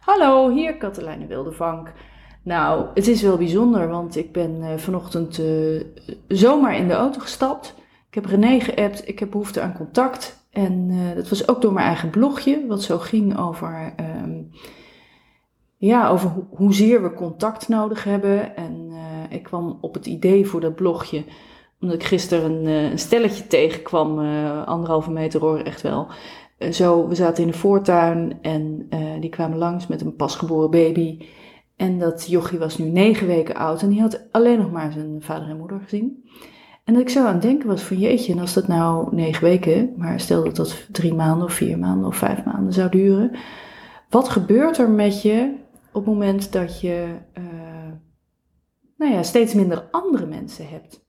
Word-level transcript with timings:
Hallo, 0.00 0.50
hier 0.50 0.76
Katelijne 0.76 1.26
Wildevank. 1.26 1.92
Nou, 2.42 2.86
het 2.94 3.06
is 3.06 3.22
wel 3.22 3.36
bijzonder, 3.36 3.88
want 3.88 4.16
ik 4.16 4.32
ben 4.32 4.56
uh, 4.60 4.76
vanochtend 4.76 5.38
uh, 5.38 5.82
zomaar 6.28 6.76
in 6.76 6.88
de 6.88 6.94
auto 6.94 7.20
gestapt. 7.20 7.74
Ik 8.08 8.14
heb 8.14 8.24
René 8.24 8.60
geappt, 8.60 9.08
ik 9.08 9.18
heb 9.18 9.30
behoefte 9.30 9.60
aan 9.60 9.76
contact. 9.76 10.46
En 10.50 10.88
uh, 10.90 11.14
dat 11.14 11.28
was 11.28 11.48
ook 11.48 11.62
door 11.62 11.72
mijn 11.72 11.86
eigen 11.86 12.10
blogje, 12.10 12.66
wat 12.68 12.82
zo 12.82 12.98
ging 12.98 13.38
over, 13.38 13.94
um, 14.22 14.50
ja, 15.76 16.08
over 16.08 16.30
ho 16.30 16.46
hoezeer 16.50 17.02
we 17.02 17.14
contact 17.14 17.68
nodig 17.68 18.04
hebben. 18.04 18.56
En 18.56 18.92
ik 19.28 19.42
kwam 19.42 19.78
op 19.80 19.94
het 19.94 20.06
idee 20.06 20.46
voor 20.46 20.60
dat 20.60 20.74
blogje, 20.74 21.24
omdat 21.80 21.96
ik 21.96 22.04
gisteren 22.04 22.66
een 22.66 22.98
stelletje 22.98 23.46
tegenkwam, 23.46 24.18
anderhalve 24.64 25.10
meter 25.10 25.40
hoor, 25.40 25.58
echt 25.58 25.82
wel. 25.82 26.08
Zo, 26.72 27.08
we 27.08 27.14
zaten 27.14 27.44
in 27.44 27.50
de 27.50 27.56
voortuin 27.56 28.38
en 28.42 28.88
die 29.20 29.30
kwamen 29.30 29.58
langs 29.58 29.86
met 29.86 30.00
een 30.00 30.16
pasgeboren 30.16 30.70
baby. 30.70 31.26
En 31.76 31.98
dat 31.98 32.26
jochie 32.28 32.58
was 32.58 32.78
nu 32.78 32.84
negen 32.84 33.26
weken 33.26 33.54
oud 33.54 33.82
en 33.82 33.88
die 33.88 34.00
had 34.00 34.26
alleen 34.30 34.58
nog 34.58 34.70
maar 34.70 34.92
zijn 34.92 35.22
vader 35.22 35.48
en 35.48 35.58
moeder 35.58 35.80
gezien. 35.80 36.24
En 36.84 36.92
dat 36.94 37.02
ik 37.02 37.08
zo 37.08 37.26
aan 37.26 37.32
het 37.32 37.42
denken 37.42 37.68
was 37.68 37.82
van 37.82 37.98
jeetje, 37.98 38.32
en 38.32 38.38
als 38.38 38.54
dat 38.54 38.68
nou 38.68 39.14
negen 39.14 39.44
weken, 39.44 39.94
maar 39.96 40.20
stel 40.20 40.44
dat 40.44 40.56
dat 40.56 40.86
drie 40.92 41.14
maanden 41.14 41.46
of 41.46 41.52
vier 41.52 41.78
maanden 41.78 42.06
of 42.06 42.16
vijf 42.16 42.44
maanden 42.44 42.72
zou 42.72 42.90
duren. 42.90 43.30
Wat 44.08 44.28
gebeurt 44.28 44.78
er 44.78 44.90
met 44.90 45.22
je 45.22 45.54
op 45.92 46.04
het 46.04 46.12
moment 46.14 46.52
dat 46.52 46.80
je 46.80 47.06
uh, 47.38 47.44
nou 48.96 49.12
ja, 49.12 49.22
steeds 49.22 49.54
minder 49.54 49.88
andere 49.90 50.26
mensen 50.26 50.68
hebt? 50.68 51.04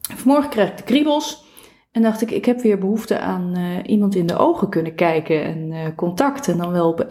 Vanmorgen 0.00 0.50
kreeg 0.50 0.70
ik 0.70 0.76
de 0.76 0.82
kriebels 0.82 1.44
en 1.94 2.02
dacht 2.02 2.20
ik, 2.20 2.30
ik 2.30 2.44
heb 2.44 2.60
weer 2.60 2.78
behoefte 2.78 3.18
aan 3.18 3.58
uh, 3.58 3.78
iemand 3.86 4.14
in 4.14 4.26
de 4.26 4.36
ogen 4.36 4.68
kunnen 4.68 4.94
kijken 4.94 5.44
en 5.44 5.70
uh, 5.70 5.80
contact. 5.96 6.48
En 6.48 6.58
dan 6.58 6.72
wel 6.72 6.88
op 6.88 7.06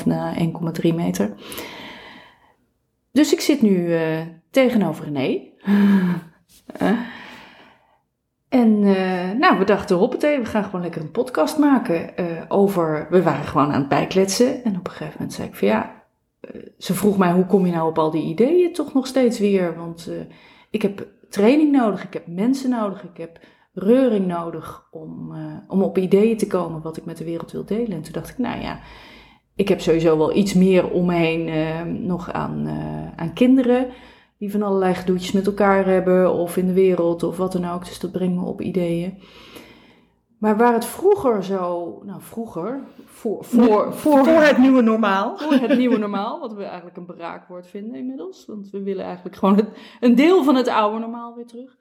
1,5 0.00 0.04
na 0.04 0.34
1,3 0.82 0.94
meter. 0.94 1.32
Dus 3.12 3.32
ik 3.32 3.40
zit 3.40 3.62
nu 3.62 3.70
uh, 3.70 4.20
tegenover 4.50 5.04
René. 5.04 5.40
en 8.48 8.80
nou, 9.38 9.58
we 9.58 9.64
dachten, 9.64 9.96
hoppatee, 9.96 10.38
we 10.38 10.44
gaan 10.44 10.64
gewoon 10.64 10.80
lekker 10.80 11.02
een 11.02 11.10
podcast 11.10 11.58
maken 11.58 12.14
over... 12.48 13.06
We 13.10 13.22
waren 13.22 13.44
gewoon 13.44 13.72
aan 13.72 13.80
het 13.80 13.88
bijkletsen 13.88 14.64
en 14.64 14.78
op 14.78 14.86
een 14.86 14.92
gegeven 14.92 15.14
moment 15.18 15.32
zei 15.32 15.48
ik 15.48 15.54
van 15.54 15.68
ja... 15.68 16.04
ze 16.78 16.94
vroeg 16.94 17.18
mij, 17.18 17.32
hoe 17.32 17.46
kom 17.46 17.66
je 17.66 17.72
nou 17.72 17.88
op 17.88 17.98
al 17.98 18.10
die 18.10 18.24
ideeën 18.24 18.72
toch 18.72 18.94
nog 18.94 19.06
steeds 19.06 19.38
weer? 19.38 19.76
Want 19.76 20.10
ik 20.70 20.82
heb 20.82 21.06
training 21.28 21.72
nodig, 21.72 22.04
ik 22.04 22.12
heb 22.12 22.26
mensen 22.26 22.70
nodig, 22.70 23.02
ik 23.02 23.16
heb 23.16 23.38
reuring 23.72 24.26
nodig 24.26 24.88
om, 24.90 25.32
om 25.68 25.82
op 25.82 25.98
ideeën 25.98 26.36
te 26.36 26.46
komen 26.46 26.82
wat 26.82 26.96
ik 26.96 27.04
met 27.04 27.16
de 27.16 27.24
wereld 27.24 27.52
wil 27.52 27.64
delen. 27.64 27.92
En 27.92 28.02
toen 28.02 28.12
dacht 28.12 28.30
ik, 28.30 28.38
nou 28.38 28.60
ja 28.60 28.80
ik 29.60 29.68
heb 29.68 29.80
sowieso 29.80 30.18
wel 30.18 30.36
iets 30.36 30.54
meer 30.54 30.90
om 30.90 31.06
me 31.06 31.14
heen 31.14 31.48
uh, 31.48 31.82
nog 31.82 32.32
aan, 32.32 32.66
uh, 32.66 33.16
aan 33.16 33.32
kinderen. 33.32 33.86
Die 34.38 34.50
van 34.50 34.62
allerlei 34.62 34.94
gedoetjes 34.94 35.32
met 35.32 35.46
elkaar 35.46 35.86
hebben. 35.86 36.32
Of 36.32 36.56
in 36.56 36.66
de 36.66 36.72
wereld 36.72 37.22
of 37.22 37.36
wat 37.36 37.52
dan 37.52 37.70
ook. 37.70 37.84
Dus 37.84 38.00
dat 38.00 38.12
brengt 38.12 38.34
me 38.34 38.44
op 38.44 38.60
ideeën. 38.60 39.22
Maar 40.38 40.56
waar 40.56 40.72
het 40.72 40.84
vroeger 40.84 41.44
zo, 41.44 41.98
nou 42.04 42.20
vroeger, 42.22 42.80
voor, 43.04 43.44
voor, 43.44 43.92
voor, 44.02 44.24
voor 44.24 44.42
het 44.42 44.58
nieuwe 44.58 44.82
normaal. 44.82 45.36
Voor 45.38 45.68
het 45.68 45.78
nieuwe 45.78 45.98
normaal, 45.98 46.40
wat 46.40 46.54
we 46.54 46.64
eigenlijk 46.64 46.96
een 46.96 47.06
braakwoord 47.06 47.66
vinden 47.66 47.94
inmiddels. 47.94 48.46
Want 48.46 48.70
we 48.70 48.82
willen 48.82 49.04
eigenlijk 49.04 49.36
gewoon 49.36 49.56
het, 49.56 49.68
een 50.00 50.14
deel 50.14 50.44
van 50.44 50.54
het 50.54 50.68
oude 50.68 50.98
normaal 50.98 51.34
weer 51.34 51.46
terug. 51.46 51.79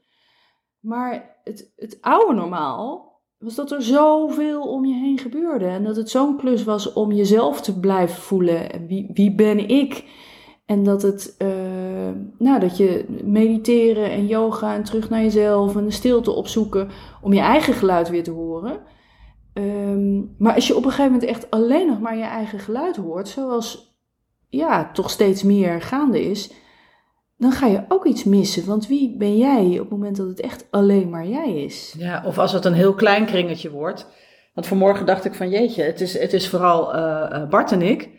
Maar 0.80 1.36
het, 1.44 1.74
het 1.76 1.98
oude 2.02 2.34
normaal, 2.34 3.10
was 3.38 3.56
dat 3.56 3.72
er 3.72 3.84
zoveel 3.84 4.62
om 4.62 4.86
je 4.86 4.94
heen 4.94 5.18
gebeurde. 5.18 5.66
En 5.66 5.84
dat 5.84 5.96
het 5.96 6.10
zo'n 6.10 6.38
klus 6.38 6.64
was 6.64 6.94
om 6.94 7.12
jezelf 7.12 7.62
te 7.62 7.80
blijven 7.80 8.22
voelen. 8.22 8.72
En 8.72 8.88
wie, 8.88 9.10
wie 9.14 9.36
ben 9.36 9.68
ik? 9.68 10.06
En 10.66 10.84
dat 10.84 11.02
het, 11.02 11.36
uh, 11.42 11.50
nou, 12.38 12.60
dat 12.60 12.78
je 12.78 13.06
mediteren 13.24 14.12
en 14.12 14.28
yoga 14.28 14.76
en 14.76 14.84
terug 14.84 15.10
naar 15.10 15.22
jezelf 15.22 15.76
en 15.76 15.86
de 15.86 15.92
stilte 15.92 16.32
opzoeken 16.32 16.90
om 17.22 17.34
je 17.34 17.40
eigen 17.40 17.74
geluid 17.74 18.10
weer 18.10 18.24
te 18.24 18.32
horen. 18.32 18.80
Um, 19.54 20.36
maar 20.38 20.56
als 20.56 20.68
je 20.68 20.76
op 20.76 20.84
een 20.84 20.90
gegeven 20.90 21.12
moment 21.12 21.30
echt 21.30 21.52
alleen 21.52 21.88
nog 21.88 22.00
maar 22.00 22.18
je 22.18 22.24
eigen 22.24 22.60
geluid 22.60 22.96
hoort, 22.96 23.28
zoals 23.28 23.98
ja, 24.50 24.92
toch 24.92 25.10
steeds 25.10 25.44
meer 25.44 25.82
gaande 25.82 26.22
is, 26.22 26.54
dan 27.40 27.52
ga 27.52 27.68
je 27.68 27.86
ook 27.88 28.06
iets 28.06 28.24
missen. 28.24 28.66
Want 28.66 28.88
wie 28.88 29.16
ben 29.18 29.38
jij 29.38 29.66
op 29.72 29.80
het 29.80 29.90
moment 29.90 30.18
dat 30.18 30.28
het 30.28 30.40
echt 30.40 30.68
alleen 30.70 31.10
maar 31.10 31.28
jij 31.28 31.64
is? 31.64 31.96
Ja, 31.98 32.24
of 32.26 32.38
als 32.38 32.52
het 32.52 32.66
een 32.66 32.74
heel 32.74 32.94
klein 32.94 33.26
kringetje 33.26 33.72
wordt. 33.72 34.08
Want 34.54 34.68
vanmorgen 34.68 35.06
dacht 35.06 35.26
ik 35.26 35.34
van 35.34 35.50
jeetje, 35.50 35.84
het 35.84 36.02
is, 36.02 36.20
het 36.20 36.34
is 36.34 36.50
vooral 36.50 36.96
uh, 36.96 37.50
Bart 37.50 37.72
en 37.72 37.82
ik. 37.82 38.10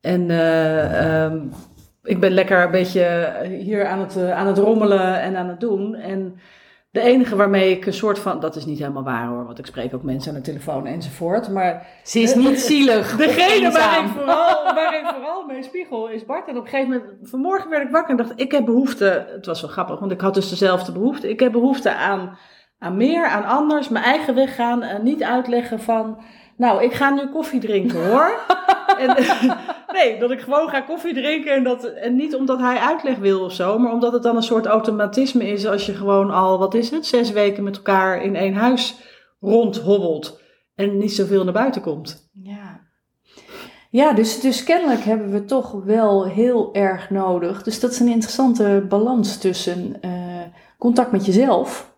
En 0.00 0.28
uh, 0.28 1.22
um, 1.24 1.52
ik 2.02 2.20
ben 2.20 2.30
lekker 2.30 2.62
een 2.62 2.70
beetje 2.70 3.32
hier 3.60 3.86
aan 3.86 4.00
het, 4.00 4.30
aan 4.30 4.46
het 4.46 4.58
rommelen 4.58 5.20
en 5.20 5.36
aan 5.36 5.48
het 5.48 5.60
doen. 5.60 5.94
En 5.94 6.40
de 6.90 7.00
enige 7.00 7.36
waarmee 7.36 7.70
ik 7.70 7.86
een 7.86 7.92
soort 7.92 8.18
van, 8.18 8.40
dat 8.40 8.56
is 8.56 8.64
niet 8.64 8.78
helemaal 8.78 9.02
waar 9.02 9.26
hoor, 9.26 9.46
want 9.46 9.58
ik 9.58 9.66
spreek 9.66 9.94
ook 9.94 10.02
mensen 10.02 10.30
aan 10.32 10.38
de 10.38 10.44
telefoon 10.44 10.86
enzovoort. 10.86 11.48
Maar 11.48 11.86
ze 12.02 12.20
is 12.20 12.34
niet 12.34 12.60
zielig. 12.60 13.16
Degene 13.16 13.70
waar 13.70 14.04
ik, 14.04 14.10
vooral, 14.10 14.74
waar 14.74 14.98
ik 14.98 15.06
vooral 15.14 15.46
mee 15.46 15.62
spiegel 15.62 16.08
is 16.08 16.24
Bart. 16.24 16.48
En 16.48 16.56
op 16.56 16.64
een 16.64 16.70
gegeven 16.70 16.90
moment, 16.90 17.28
vanmorgen 17.28 17.70
werd 17.70 17.82
ik 17.82 17.90
wakker 17.90 18.10
en 18.10 18.16
dacht, 18.16 18.40
ik 18.40 18.52
heb 18.52 18.64
behoefte, 18.64 19.26
het 19.28 19.46
was 19.46 19.60
wel 19.60 19.70
grappig, 19.70 19.98
want 19.98 20.12
ik 20.12 20.20
had 20.20 20.34
dus 20.34 20.48
dezelfde 20.48 20.92
behoefte. 20.92 21.28
Ik 21.28 21.40
heb 21.40 21.52
behoefte 21.52 21.94
aan, 21.94 22.38
aan 22.78 22.96
meer, 22.96 23.26
aan 23.26 23.44
anders, 23.44 23.88
mijn 23.88 24.04
eigen 24.04 24.34
weg 24.34 24.54
gaan 24.54 24.82
en 24.82 25.02
niet 25.02 25.22
uitleggen 25.22 25.80
van, 25.80 26.18
nou, 26.56 26.82
ik 26.82 26.92
ga 26.92 27.10
nu 27.10 27.26
koffie 27.26 27.60
drinken 27.60 28.10
hoor. 28.10 28.30
en, 29.00 29.16
nee, 29.96 30.18
dat 30.18 30.30
ik 30.30 30.40
gewoon 30.40 30.68
ga 30.68 30.80
koffie 30.80 31.14
drinken 31.14 31.54
en, 31.54 31.64
dat, 31.64 31.84
en 31.84 32.16
niet 32.16 32.34
omdat 32.34 32.58
hij 32.58 32.76
uitleg 32.76 33.16
wil 33.16 33.44
of 33.44 33.52
zo, 33.52 33.78
maar 33.78 33.92
omdat 33.92 34.12
het 34.12 34.22
dan 34.22 34.36
een 34.36 34.42
soort 34.42 34.66
automatisme 34.66 35.46
is 35.48 35.66
als 35.66 35.86
je 35.86 35.94
gewoon 35.94 36.30
al, 36.30 36.58
wat 36.58 36.74
is 36.74 36.90
het, 36.90 37.06
zes 37.06 37.30
weken 37.30 37.62
met 37.62 37.76
elkaar 37.76 38.22
in 38.22 38.36
één 38.36 38.54
huis 38.54 38.96
rondhobbelt 39.40 40.40
en 40.74 40.98
niet 40.98 41.12
zoveel 41.12 41.44
naar 41.44 41.52
buiten 41.52 41.82
komt. 41.82 42.30
Ja. 42.42 42.88
Ja, 43.90 44.12
dus, 44.12 44.40
dus 44.40 44.64
kennelijk 44.64 45.00
hebben 45.00 45.30
we 45.30 45.44
toch 45.44 45.72
wel 45.84 46.26
heel 46.26 46.74
erg 46.74 47.10
nodig. 47.10 47.62
Dus 47.62 47.80
dat 47.80 47.90
is 47.90 48.00
een 48.00 48.08
interessante 48.08 48.84
balans 48.88 49.38
tussen 49.38 49.96
uh, 50.04 50.10
contact 50.78 51.12
met 51.12 51.26
jezelf 51.26 51.94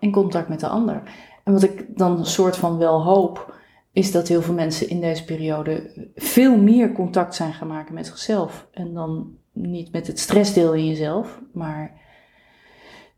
en 0.00 0.10
contact 0.10 0.48
met 0.48 0.60
de 0.60 0.68
ander. 0.68 1.02
En 1.44 1.52
wat 1.52 1.62
ik 1.62 1.96
dan 1.98 2.18
een 2.18 2.26
soort 2.26 2.56
van 2.56 2.78
wel 2.78 3.02
hoop, 3.02 3.54
is 3.96 4.12
dat 4.12 4.28
heel 4.28 4.42
veel 4.42 4.54
mensen 4.54 4.88
in 4.88 5.00
deze 5.00 5.24
periode 5.24 5.90
veel 6.14 6.56
meer 6.56 6.92
contact 6.92 7.34
zijn 7.34 7.52
gaan 7.52 7.68
maken 7.68 7.94
met 7.94 8.06
zichzelf. 8.06 8.66
En 8.72 8.94
dan 8.94 9.36
niet 9.52 9.92
met 9.92 10.06
het 10.06 10.18
stressdeel 10.18 10.74
in 10.74 10.86
jezelf, 10.86 11.40
maar 11.52 12.00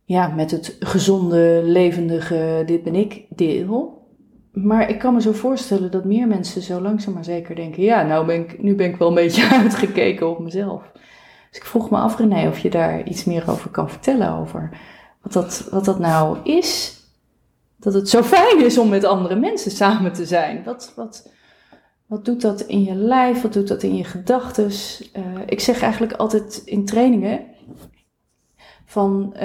ja, 0.05 0.28
met 0.28 0.50
het 0.50 0.77
gezonde, 0.81 1.61
levendige, 1.65 2.62
dit 2.67 2.83
ben 2.83 2.94
ik 2.94 3.25
deel. 3.28 4.06
Maar 4.53 4.91
ik 4.91 4.99
kan 4.99 5.15
me 5.15 5.21
zo 5.21 5.33
voorstellen 5.33 5.91
dat 5.91 6.05
meer 6.05 6.27
mensen 6.27 6.62
zo 6.62 6.81
langzaam 6.81 7.15
maar 7.15 7.25
zeker 7.25 7.55
denken: 7.55 7.83
ja, 7.83 8.03
nou 8.03 8.27
ben 8.27 8.41
ik, 8.41 8.62
nu 8.62 8.75
ben 8.75 8.91
ik 8.91 8.97
wel 8.97 9.09
een 9.09 9.15
beetje 9.15 9.49
uitgekeken 9.62 10.31
op 10.31 10.38
mezelf. 10.38 10.83
Dus 11.49 11.59
ik 11.59 11.65
vroeg 11.65 11.91
me 11.91 11.97
af, 11.97 12.19
René, 12.19 12.49
of 12.49 12.59
je 12.59 12.71
daar 12.71 13.05
iets 13.05 13.25
meer 13.25 13.50
over 13.50 13.71
kan 13.71 13.91
vertellen. 13.91 14.33
Over 14.33 14.71
wat 15.22 15.33
dat, 15.33 15.69
wat 15.71 15.84
dat 15.84 15.99
nou 15.99 16.38
is 16.43 16.98
dat 17.78 17.94
het 17.94 18.09
zo 18.09 18.22
fijn 18.22 18.65
is 18.65 18.78
om 18.78 18.89
met 18.89 19.05
andere 19.05 19.37
mensen 19.37 19.71
samen 19.71 20.12
te 20.12 20.27
zijn. 20.27 20.65
Wat, 20.65 20.93
wat, 20.97 21.33
wat 22.06 22.25
doet 22.25 22.41
dat 22.41 22.61
in 22.61 22.83
je 22.83 22.94
lijf? 22.94 23.43
Wat 23.43 23.53
doet 23.53 23.69
dat 23.69 23.83
in 23.83 23.97
je 23.97 24.05
gedachten? 24.05 24.65
Uh, 24.65 25.22
ik 25.47 25.61
zeg 25.61 25.83
eigenlijk 25.83 26.12
altijd 26.12 26.62
in 26.65 26.84
trainingen 26.84 27.41
van 28.84 29.34
uh, 29.37 29.43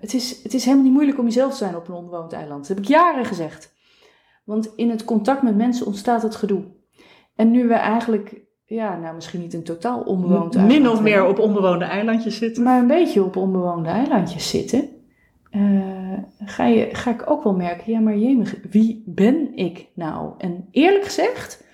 het, 0.00 0.14
is, 0.14 0.42
het 0.42 0.54
is 0.54 0.64
helemaal 0.64 0.84
niet 0.84 0.94
moeilijk 0.94 1.18
om 1.18 1.24
jezelf 1.24 1.50
te 1.50 1.56
zijn 1.56 1.76
op 1.76 1.88
een 1.88 1.94
onbewoond 1.94 2.32
eiland. 2.32 2.58
Dat 2.58 2.76
heb 2.76 2.78
ik 2.78 2.90
jaren 2.90 3.24
gezegd. 3.24 3.72
Want 4.44 4.72
in 4.76 4.90
het 4.90 5.04
contact 5.04 5.42
met 5.42 5.56
mensen 5.56 5.86
ontstaat 5.86 6.22
het 6.22 6.36
gedoe. 6.36 6.62
En 7.34 7.50
nu 7.50 7.68
we 7.68 7.74
eigenlijk, 7.74 8.40
ja, 8.64 8.98
nou 8.98 9.14
misschien 9.14 9.40
niet 9.40 9.54
een 9.54 9.64
totaal 9.64 10.00
onbewoond 10.00 10.56
eiland. 10.56 10.80
Min 10.80 10.90
of 10.90 11.00
meer 11.00 11.26
op 11.26 11.38
onbewoonde 11.38 11.84
eilandjes 11.84 12.36
zitten. 12.36 12.62
Maar 12.62 12.80
een 12.80 12.86
beetje 12.86 13.24
op 13.24 13.36
onbewoonde 13.36 13.88
eilandjes 13.88 14.48
zitten. 14.48 14.88
Uh, 15.50 15.99
ga, 16.50 16.66
je, 16.66 16.88
ga 16.92 17.10
ik 17.10 17.30
ook 17.30 17.42
wel 17.42 17.54
merken, 17.54 17.92
ja 17.92 18.00
maar 18.00 18.16
jemig, 18.16 18.54
wie 18.70 19.02
ben 19.06 19.56
ik 19.56 19.86
nou? 19.94 20.32
En 20.38 20.68
eerlijk 20.70 21.04
gezegd 21.04 21.64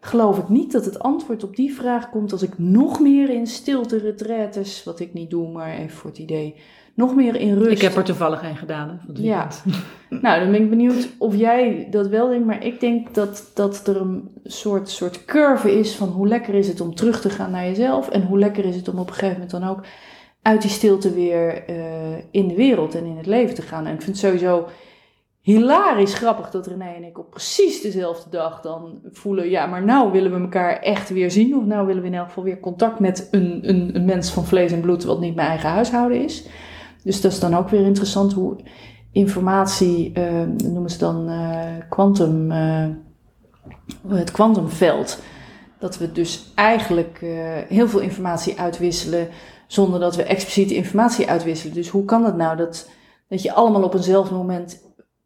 geloof 0.00 0.38
ik 0.38 0.48
niet 0.48 0.72
dat 0.72 0.84
het 0.84 0.98
antwoord 0.98 1.44
op 1.44 1.56
die 1.56 1.74
vraag 1.74 2.10
komt 2.10 2.32
als 2.32 2.42
ik 2.42 2.58
nog 2.58 3.00
meer 3.00 3.30
in 3.30 3.46
stilte 3.46 3.98
retretes, 3.98 4.84
wat 4.84 5.00
ik 5.00 5.12
niet 5.12 5.30
doe, 5.30 5.52
maar 5.52 5.76
even 5.76 5.96
voor 5.96 6.10
het 6.10 6.18
idee, 6.18 6.54
nog 6.94 7.14
meer 7.14 7.36
in 7.36 7.54
rust. 7.54 7.70
Ik 7.70 7.80
heb 7.80 7.96
er 7.96 8.04
toevallig 8.04 8.42
een 8.42 8.56
gedaan. 8.56 8.88
Hè, 8.88 9.22
ja, 9.22 9.48
nou 10.22 10.40
dan 10.40 10.50
ben 10.50 10.62
ik 10.62 10.70
benieuwd 10.70 11.08
of 11.18 11.36
jij 11.36 11.88
dat 11.90 12.06
wel 12.06 12.28
denkt, 12.28 12.46
maar 12.46 12.64
ik 12.64 12.80
denk 12.80 13.14
dat, 13.14 13.50
dat 13.54 13.86
er 13.86 14.00
een 14.00 14.28
soort, 14.44 14.88
soort 14.90 15.24
curve 15.24 15.78
is 15.78 15.94
van 15.94 16.08
hoe 16.08 16.28
lekker 16.28 16.54
is 16.54 16.68
het 16.68 16.80
om 16.80 16.94
terug 16.94 17.20
te 17.20 17.30
gaan 17.30 17.50
naar 17.50 17.64
jezelf 17.64 18.08
en 18.08 18.22
hoe 18.22 18.38
lekker 18.38 18.64
is 18.64 18.76
het 18.76 18.88
om 18.88 18.98
op 18.98 19.08
een 19.08 19.14
gegeven 19.14 19.32
moment 19.32 19.50
dan 19.50 19.64
ook 19.64 19.84
uit 20.46 20.62
die 20.62 20.70
stilte 20.70 21.14
weer 21.14 21.70
uh, 21.70 21.76
in 22.30 22.48
de 22.48 22.54
wereld 22.54 22.94
en 22.94 23.04
in 23.04 23.16
het 23.16 23.26
leven 23.26 23.54
te 23.54 23.62
gaan. 23.62 23.86
En 23.86 23.94
ik 23.94 24.02
vind 24.02 24.20
het 24.20 24.26
sowieso 24.26 24.66
hilarisch 25.40 26.14
grappig 26.14 26.50
dat 26.50 26.66
René 26.66 26.92
en 26.94 27.04
ik 27.04 27.18
op 27.18 27.30
precies 27.30 27.80
dezelfde 27.80 28.30
dag 28.30 28.60
dan 28.60 28.98
voelen, 29.12 29.50
ja, 29.50 29.66
maar 29.66 29.84
nou 29.84 30.12
willen 30.12 30.32
we 30.32 30.40
elkaar 30.40 30.78
echt 30.78 31.08
weer 31.08 31.30
zien. 31.30 31.56
Of 31.56 31.64
nou 31.64 31.86
willen 31.86 32.02
we 32.02 32.08
in 32.08 32.14
elk 32.14 32.26
geval 32.26 32.42
weer 32.42 32.60
contact 32.60 32.98
met 32.98 33.28
een, 33.30 33.68
een, 33.68 33.90
een 33.94 34.04
mens 34.04 34.30
van 34.30 34.44
vlees 34.44 34.72
en 34.72 34.80
bloed, 34.80 35.04
wat 35.04 35.20
niet 35.20 35.34
mijn 35.34 35.48
eigen 35.48 35.68
huishouden 35.68 36.24
is. 36.24 36.46
Dus 37.02 37.20
dat 37.20 37.32
is 37.32 37.40
dan 37.40 37.56
ook 37.56 37.68
weer 37.68 37.84
interessant 37.84 38.32
hoe 38.32 38.56
informatie, 39.12 40.12
uh, 40.18 40.42
noemen 40.72 40.90
ze 40.90 40.98
dan 40.98 41.30
quantum, 41.88 42.50
uh, 42.50 42.86
het 44.08 44.30
kwantumveld. 44.30 45.22
Dat 45.78 45.98
we 45.98 46.12
dus 46.12 46.52
eigenlijk 46.54 47.20
uh, 47.22 47.30
heel 47.68 47.88
veel 47.88 48.00
informatie 48.00 48.58
uitwisselen 48.58 49.28
zonder 49.66 50.00
dat 50.00 50.16
we 50.16 50.22
expliciet 50.22 50.70
informatie 50.70 51.28
uitwisselen. 51.28 51.74
Dus 51.74 51.88
hoe 51.88 52.04
kan 52.04 52.24
het 52.24 52.36
nou 52.36 52.56
dat, 52.56 52.90
dat 53.28 53.42
je 53.42 53.52
allemaal 53.52 53.82
op 53.82 53.94
eenzelfde 53.94 54.34
moment 54.34 54.84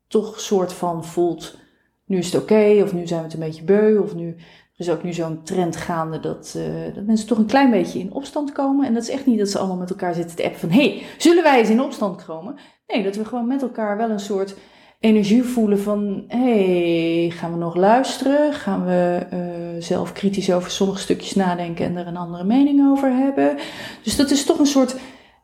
toch 0.08 0.40
soort 0.40 0.72
van 0.72 1.04
voelt, 1.04 1.56
nu 2.04 2.18
is 2.18 2.32
het 2.32 2.42
oké, 2.42 2.82
of 2.82 2.92
nu 2.92 3.06
zijn 3.06 3.20
we 3.20 3.26
het 3.26 3.34
een 3.34 3.40
beetje 3.40 3.64
beu, 3.64 3.98
of 3.98 4.14
nu 4.14 4.36
er 4.80 4.86
is 4.86 4.90
ook 4.90 5.02
nu 5.02 5.12
zo'n 5.12 5.42
trend 5.42 5.76
gaande 5.76 6.20
dat, 6.20 6.54
uh, 6.56 6.94
dat 6.94 7.04
mensen 7.04 7.26
toch 7.26 7.38
een 7.38 7.46
klein 7.46 7.70
beetje 7.70 7.98
in 7.98 8.12
opstand 8.12 8.52
komen. 8.52 8.86
En 8.86 8.94
dat 8.94 9.02
is 9.02 9.08
echt 9.08 9.26
niet 9.26 9.38
dat 9.38 9.48
ze 9.48 9.58
allemaal 9.58 9.76
met 9.76 9.90
elkaar 9.90 10.14
zitten 10.14 10.36
te 10.36 10.44
appen 10.44 10.60
van, 10.60 10.70
hey, 10.70 11.02
zullen 11.18 11.42
wij 11.42 11.58
eens 11.58 11.68
in 11.68 11.82
opstand 11.82 12.24
komen? 12.24 12.56
Nee, 12.86 13.02
dat 13.02 13.16
we 13.16 13.24
gewoon 13.24 13.46
met 13.46 13.62
elkaar 13.62 13.96
wel 13.96 14.10
een 14.10 14.20
soort 14.20 14.54
energie 15.00 15.42
voelen 15.42 15.78
van, 15.78 16.24
hey, 16.28 17.30
gaan 17.34 17.52
we 17.52 17.58
nog 17.58 17.76
luisteren? 17.76 18.52
Gaan 18.52 18.84
we 18.84 19.26
uh, 19.32 19.82
zelf 19.82 20.12
kritisch 20.12 20.52
over 20.52 20.70
sommige 20.70 21.00
stukjes 21.00 21.34
nadenken 21.34 21.84
en 21.84 21.96
er 21.96 22.06
een 22.06 22.16
andere 22.16 22.44
mening 22.44 22.90
over 22.90 23.12
hebben? 23.12 23.56
Dus 24.02 24.16
dat 24.16 24.30
is 24.30 24.44
toch 24.44 24.58
een 24.58 24.66
soort, 24.66 24.96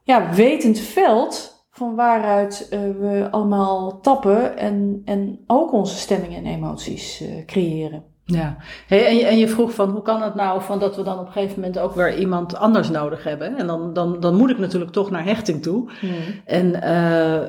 ja, 0.03 0.35
wetend 0.35 0.79
veld 0.79 1.64
van 1.70 1.94
waaruit 1.94 2.69
uh, 2.70 2.81
we 2.81 3.29
allemaal 3.31 4.00
tappen 4.00 4.58
en, 4.58 5.03
en 5.05 5.44
ook 5.47 5.73
onze 5.73 5.97
stemmingen 5.97 6.44
en 6.44 6.53
emoties 6.53 7.23
uh, 7.23 7.44
creëren. 7.44 8.16
Ja, 8.28 8.56
hey, 8.87 9.06
en, 9.06 9.17
je, 9.17 9.26
en 9.26 9.38
je 9.38 9.49
vroeg 9.49 9.75
van 9.75 9.90
hoe 9.90 10.02
kan 10.02 10.23
het 10.23 10.34
nou 10.34 10.62
van 10.62 10.78
dat 10.78 10.96
we 10.96 11.02
dan 11.02 11.19
op 11.19 11.26
een 11.26 11.32
gegeven 11.32 11.61
moment 11.61 11.78
ook 11.78 11.94
weer 11.94 12.19
iemand 12.19 12.56
anders 12.56 12.90
nodig 12.90 13.25
hebben. 13.25 13.56
En 13.56 13.67
dan, 13.67 13.93
dan, 13.93 14.20
dan 14.20 14.34
moet 14.34 14.50
ik 14.50 14.58
natuurlijk 14.58 14.93
toch 14.93 15.11
naar 15.11 15.25
hechting 15.25 15.62
toe. 15.62 15.90
Hmm. 16.00 16.12
En 16.44 16.67
uh, 16.67 16.81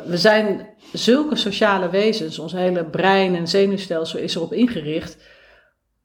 we 0.06 0.18
zijn 0.18 0.68
zulke 0.94 1.36
sociale 1.36 1.90
wezens, 1.90 2.40
ons 2.40 2.52
hele 2.52 2.84
brein 2.84 3.36
en 3.36 3.48
zenuwstelsel 3.48 4.20
is 4.20 4.36
erop 4.36 4.54
ingericht 4.54 5.18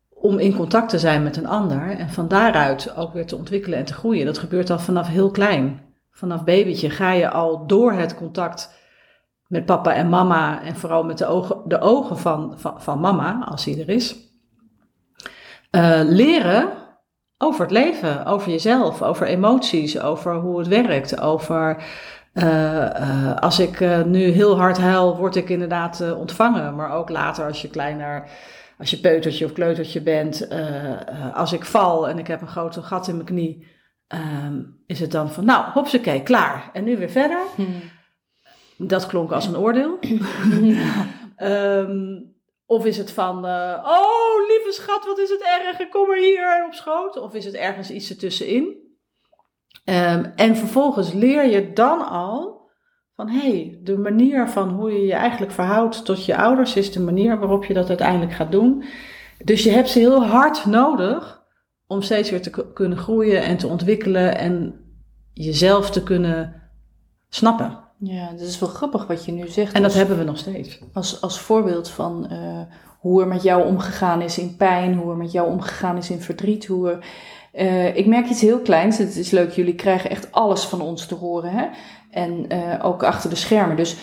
om 0.09 0.39
in 0.39 0.57
contact 0.57 0.89
te 0.89 0.99
zijn 0.99 1.23
met 1.23 1.37
een 1.37 1.47
ander. 1.47 1.97
En 1.99 2.09
van 2.11 2.29
daaruit 2.29 2.97
ook 2.97 3.13
weer 3.13 3.27
te 3.27 3.37
ontwikkelen 3.37 3.79
en 3.79 3.85
te 3.85 3.95
groeien. 3.95 4.27
Dat 4.27 4.39
gebeurt 4.39 4.71
al 4.71 4.79
vanaf 4.79 5.09
heel 5.09 5.31
klein 5.31 5.81
vanaf 6.13 6.45
babytje 6.45 6.91
ga 6.91 7.13
je 7.13 7.31
al 7.31 7.67
door 7.67 7.93
het 7.93 8.15
contact 8.15 8.81
met 9.47 9.65
papa 9.65 9.95
en 9.95 10.09
mama 10.09 10.63
en 10.63 10.77
vooral 10.77 11.05
met 11.05 11.19
de 11.19 11.27
ogen, 11.27 11.61
de 11.65 11.81
ogen 11.81 12.19
van, 12.19 12.55
van, 12.57 12.83
van 12.83 13.01
mama, 13.01 13.45
als 13.45 13.65
die 13.65 13.81
er 13.81 13.89
is, 13.89 14.32
uh, 15.77 16.01
leren 16.05 16.69
over 17.39 17.61
het 17.61 17.71
leven, 17.71 18.27
over 18.27 18.51
jezelf, 18.51 19.03
over 19.03 19.27
emoties, 19.27 20.01
over 20.01 20.35
hoe 20.35 20.59
het 20.59 20.69
werkt, 20.69 21.21
over 21.21 21.85
uh, 22.35 22.45
uh, 22.45 23.37
als 23.37 23.59
ik 23.59 24.05
nu 24.07 24.23
heel 24.23 24.57
hard 24.57 24.79
huil, 24.79 25.17
word 25.17 25.37
ik 25.37 25.49
inderdaad 25.49 26.15
ontvangen, 26.15 26.75
maar 26.75 26.93
ook 26.93 27.09
later 27.09 27.47
als 27.47 27.63
je 27.63 27.71
kleiner 27.71 28.29
als 28.79 28.91
je 28.91 29.01
peutertje 29.01 29.45
of 29.45 29.53
kleutertje 29.53 30.03
bent, 30.03 30.49
als 31.35 31.53
ik 31.53 31.65
val 31.65 32.09
en 32.09 32.19
ik 32.19 32.27
heb 32.27 32.41
een 32.41 32.49
grote 32.49 32.83
gat 32.83 33.09
in 33.09 33.15
mijn 33.15 33.27
knie, 33.27 33.67
um, 34.13 34.83
is 34.87 35.01
het 35.01 35.11
dan 35.11 35.31
van, 35.31 35.45
nou, 35.45 35.71
hopsakee, 35.71 36.23
klaar. 36.23 36.71
En 36.73 36.85
nu 36.85 36.97
weer 36.97 37.11
verder. 37.11 37.43
Hmm. 37.55 37.83
Dat 38.77 39.07
klonk 39.07 39.33
als 39.33 39.47
een 39.47 39.57
oordeel. 39.57 39.99
um, 41.39 42.31
of 42.73 42.85
is 42.85 42.97
het 42.97 43.11
van, 43.11 43.47
uh, 43.47 43.79
oh, 43.85 44.49
lieve 44.49 44.73
schat, 44.73 45.05
wat 45.05 45.19
is 45.19 45.31
het 45.31 45.43
erg, 45.43 45.89
kom 45.89 46.11
er 46.11 46.19
hier 46.19 46.65
op 46.67 46.75
schoot. 46.75 47.21
Of 47.21 47.35
is 47.35 47.45
het 47.45 47.55
ergens 47.55 47.91
iets 47.91 48.11
ertussenin. 48.11 48.65
Um, 49.85 50.33
en 50.37 50.57
vervolgens 50.57 51.13
leer 51.13 51.47
je 51.51 51.73
dan 51.73 52.09
al 52.09 52.71
van, 53.15 53.29
hé, 53.29 53.51
hey, 53.51 53.79
de 53.83 53.99
manier 53.99 54.49
van 54.49 54.69
hoe 54.69 54.93
je 54.93 55.07
je 55.07 55.13
eigenlijk 55.13 55.53
verhoudt 55.53 56.05
tot 56.05 56.25
je 56.25 56.37
ouders 56.37 56.77
is 56.77 56.93
de 56.93 57.01
manier 57.01 57.39
waarop 57.39 57.65
je 57.65 57.75
dat 57.75 57.89
uiteindelijk 57.89 58.33
gaat 58.33 58.53
doen. 58.53 58.85
Dus 59.45 59.65
je 59.65 59.71
hebt 59.71 59.89
ze 59.89 59.99
heel 59.99 60.25
hard 60.25 60.67
nodig 60.67 61.43
om 61.87 62.03
steeds 62.03 62.31
weer 62.31 62.43
te 62.43 62.73
kunnen 62.73 62.99
groeien 62.99 63.43
en 63.43 63.57
te 63.57 63.67
ontwikkelen 63.67 64.37
en 64.39 64.81
jezelf 65.33 65.91
te 65.91 66.03
kunnen 66.03 66.71
snappen. 67.29 67.82
Ja, 68.05 68.31
dat 68.31 68.41
is 68.41 68.59
wel 68.59 68.69
grappig 68.69 69.07
wat 69.07 69.25
je 69.25 69.33
nu 69.33 69.49
zegt. 69.49 69.73
En 69.73 69.83
dat 69.83 69.95
hebben 69.95 70.19
we 70.19 70.25
nog 70.25 70.39
steeds. 70.39 70.79
Als, 70.93 71.21
als 71.21 71.41
voorbeeld 71.41 71.89
van 71.89 72.27
uh, 72.33 72.39
hoe 72.99 73.21
er 73.21 73.29
met 73.29 73.43
jou 73.43 73.67
omgegaan 73.67 74.23
is 74.23 74.39
in 74.39 74.57
pijn, 74.57 74.95
hoe 74.95 75.11
er 75.11 75.17
met 75.17 75.33
jou 75.33 75.51
omgegaan 75.51 75.97
is 75.97 76.11
in 76.11 76.21
verdriet. 76.21 76.67
Hoe 76.67 76.91
er, 76.91 77.05
uh, 77.53 77.97
ik 77.97 78.07
merk 78.07 78.29
iets 78.29 78.41
heel 78.41 78.61
kleins. 78.61 78.99
Het 78.99 79.17
is 79.17 79.31
leuk, 79.31 79.51
jullie 79.51 79.75
krijgen 79.75 80.11
echt 80.11 80.33
alles 80.33 80.65
van 80.65 80.81
ons 80.81 81.07
te 81.07 81.15
horen. 81.15 81.51
Hè? 81.51 81.67
En 82.11 82.53
uh, 82.53 82.85
ook 82.85 83.03
achter 83.03 83.31
de 83.31 83.37
schermen. 83.37 83.77
Dus 83.77 83.97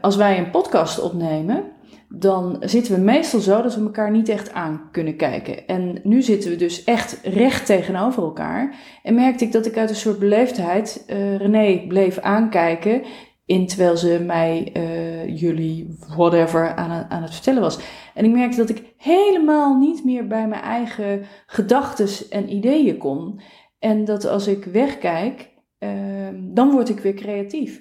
als 0.00 0.16
wij 0.16 0.38
een 0.38 0.50
podcast 0.50 1.00
opnemen, 1.00 1.64
dan 2.08 2.56
zitten 2.60 2.94
we 2.94 3.00
meestal 3.00 3.40
zo 3.40 3.62
dat 3.62 3.74
we 3.74 3.80
elkaar 3.80 4.10
niet 4.10 4.28
echt 4.28 4.52
aan 4.52 4.88
kunnen 4.92 5.16
kijken. 5.16 5.66
En 5.66 6.00
nu 6.02 6.22
zitten 6.22 6.50
we 6.50 6.56
dus 6.56 6.84
echt 6.84 7.20
recht 7.22 7.66
tegenover 7.66 8.22
elkaar. 8.22 8.74
En 9.02 9.14
merkte 9.14 9.44
ik 9.44 9.52
dat 9.52 9.66
ik 9.66 9.76
uit 9.76 9.90
een 9.90 9.96
soort 9.96 10.18
beleefdheid 10.18 11.04
uh, 11.06 11.36
René 11.36 11.86
bleef 11.86 12.18
aankijken. 12.18 13.02
In 13.44 13.66
terwijl 13.66 13.96
ze 13.96 14.22
mij, 14.26 14.72
uh, 14.76 15.38
jullie, 15.40 15.96
whatever, 16.16 16.74
aan, 16.74 17.06
aan 17.08 17.22
het 17.22 17.34
vertellen 17.34 17.62
was. 17.62 17.78
En 18.14 18.24
ik 18.24 18.32
merkte 18.32 18.56
dat 18.56 18.68
ik 18.68 18.82
helemaal 18.96 19.78
niet 19.78 20.04
meer 20.04 20.26
bij 20.26 20.48
mijn 20.48 20.62
eigen 20.62 21.22
gedachten 21.46 22.08
en 22.30 22.52
ideeën 22.52 22.96
kon. 22.96 23.40
En 23.78 24.04
dat 24.04 24.26
als 24.26 24.46
ik 24.46 24.64
wegkijk, 24.64 25.48
uh, 25.78 25.90
dan 26.34 26.70
word 26.70 26.88
ik 26.88 27.00
weer 27.00 27.14
creatief. 27.14 27.80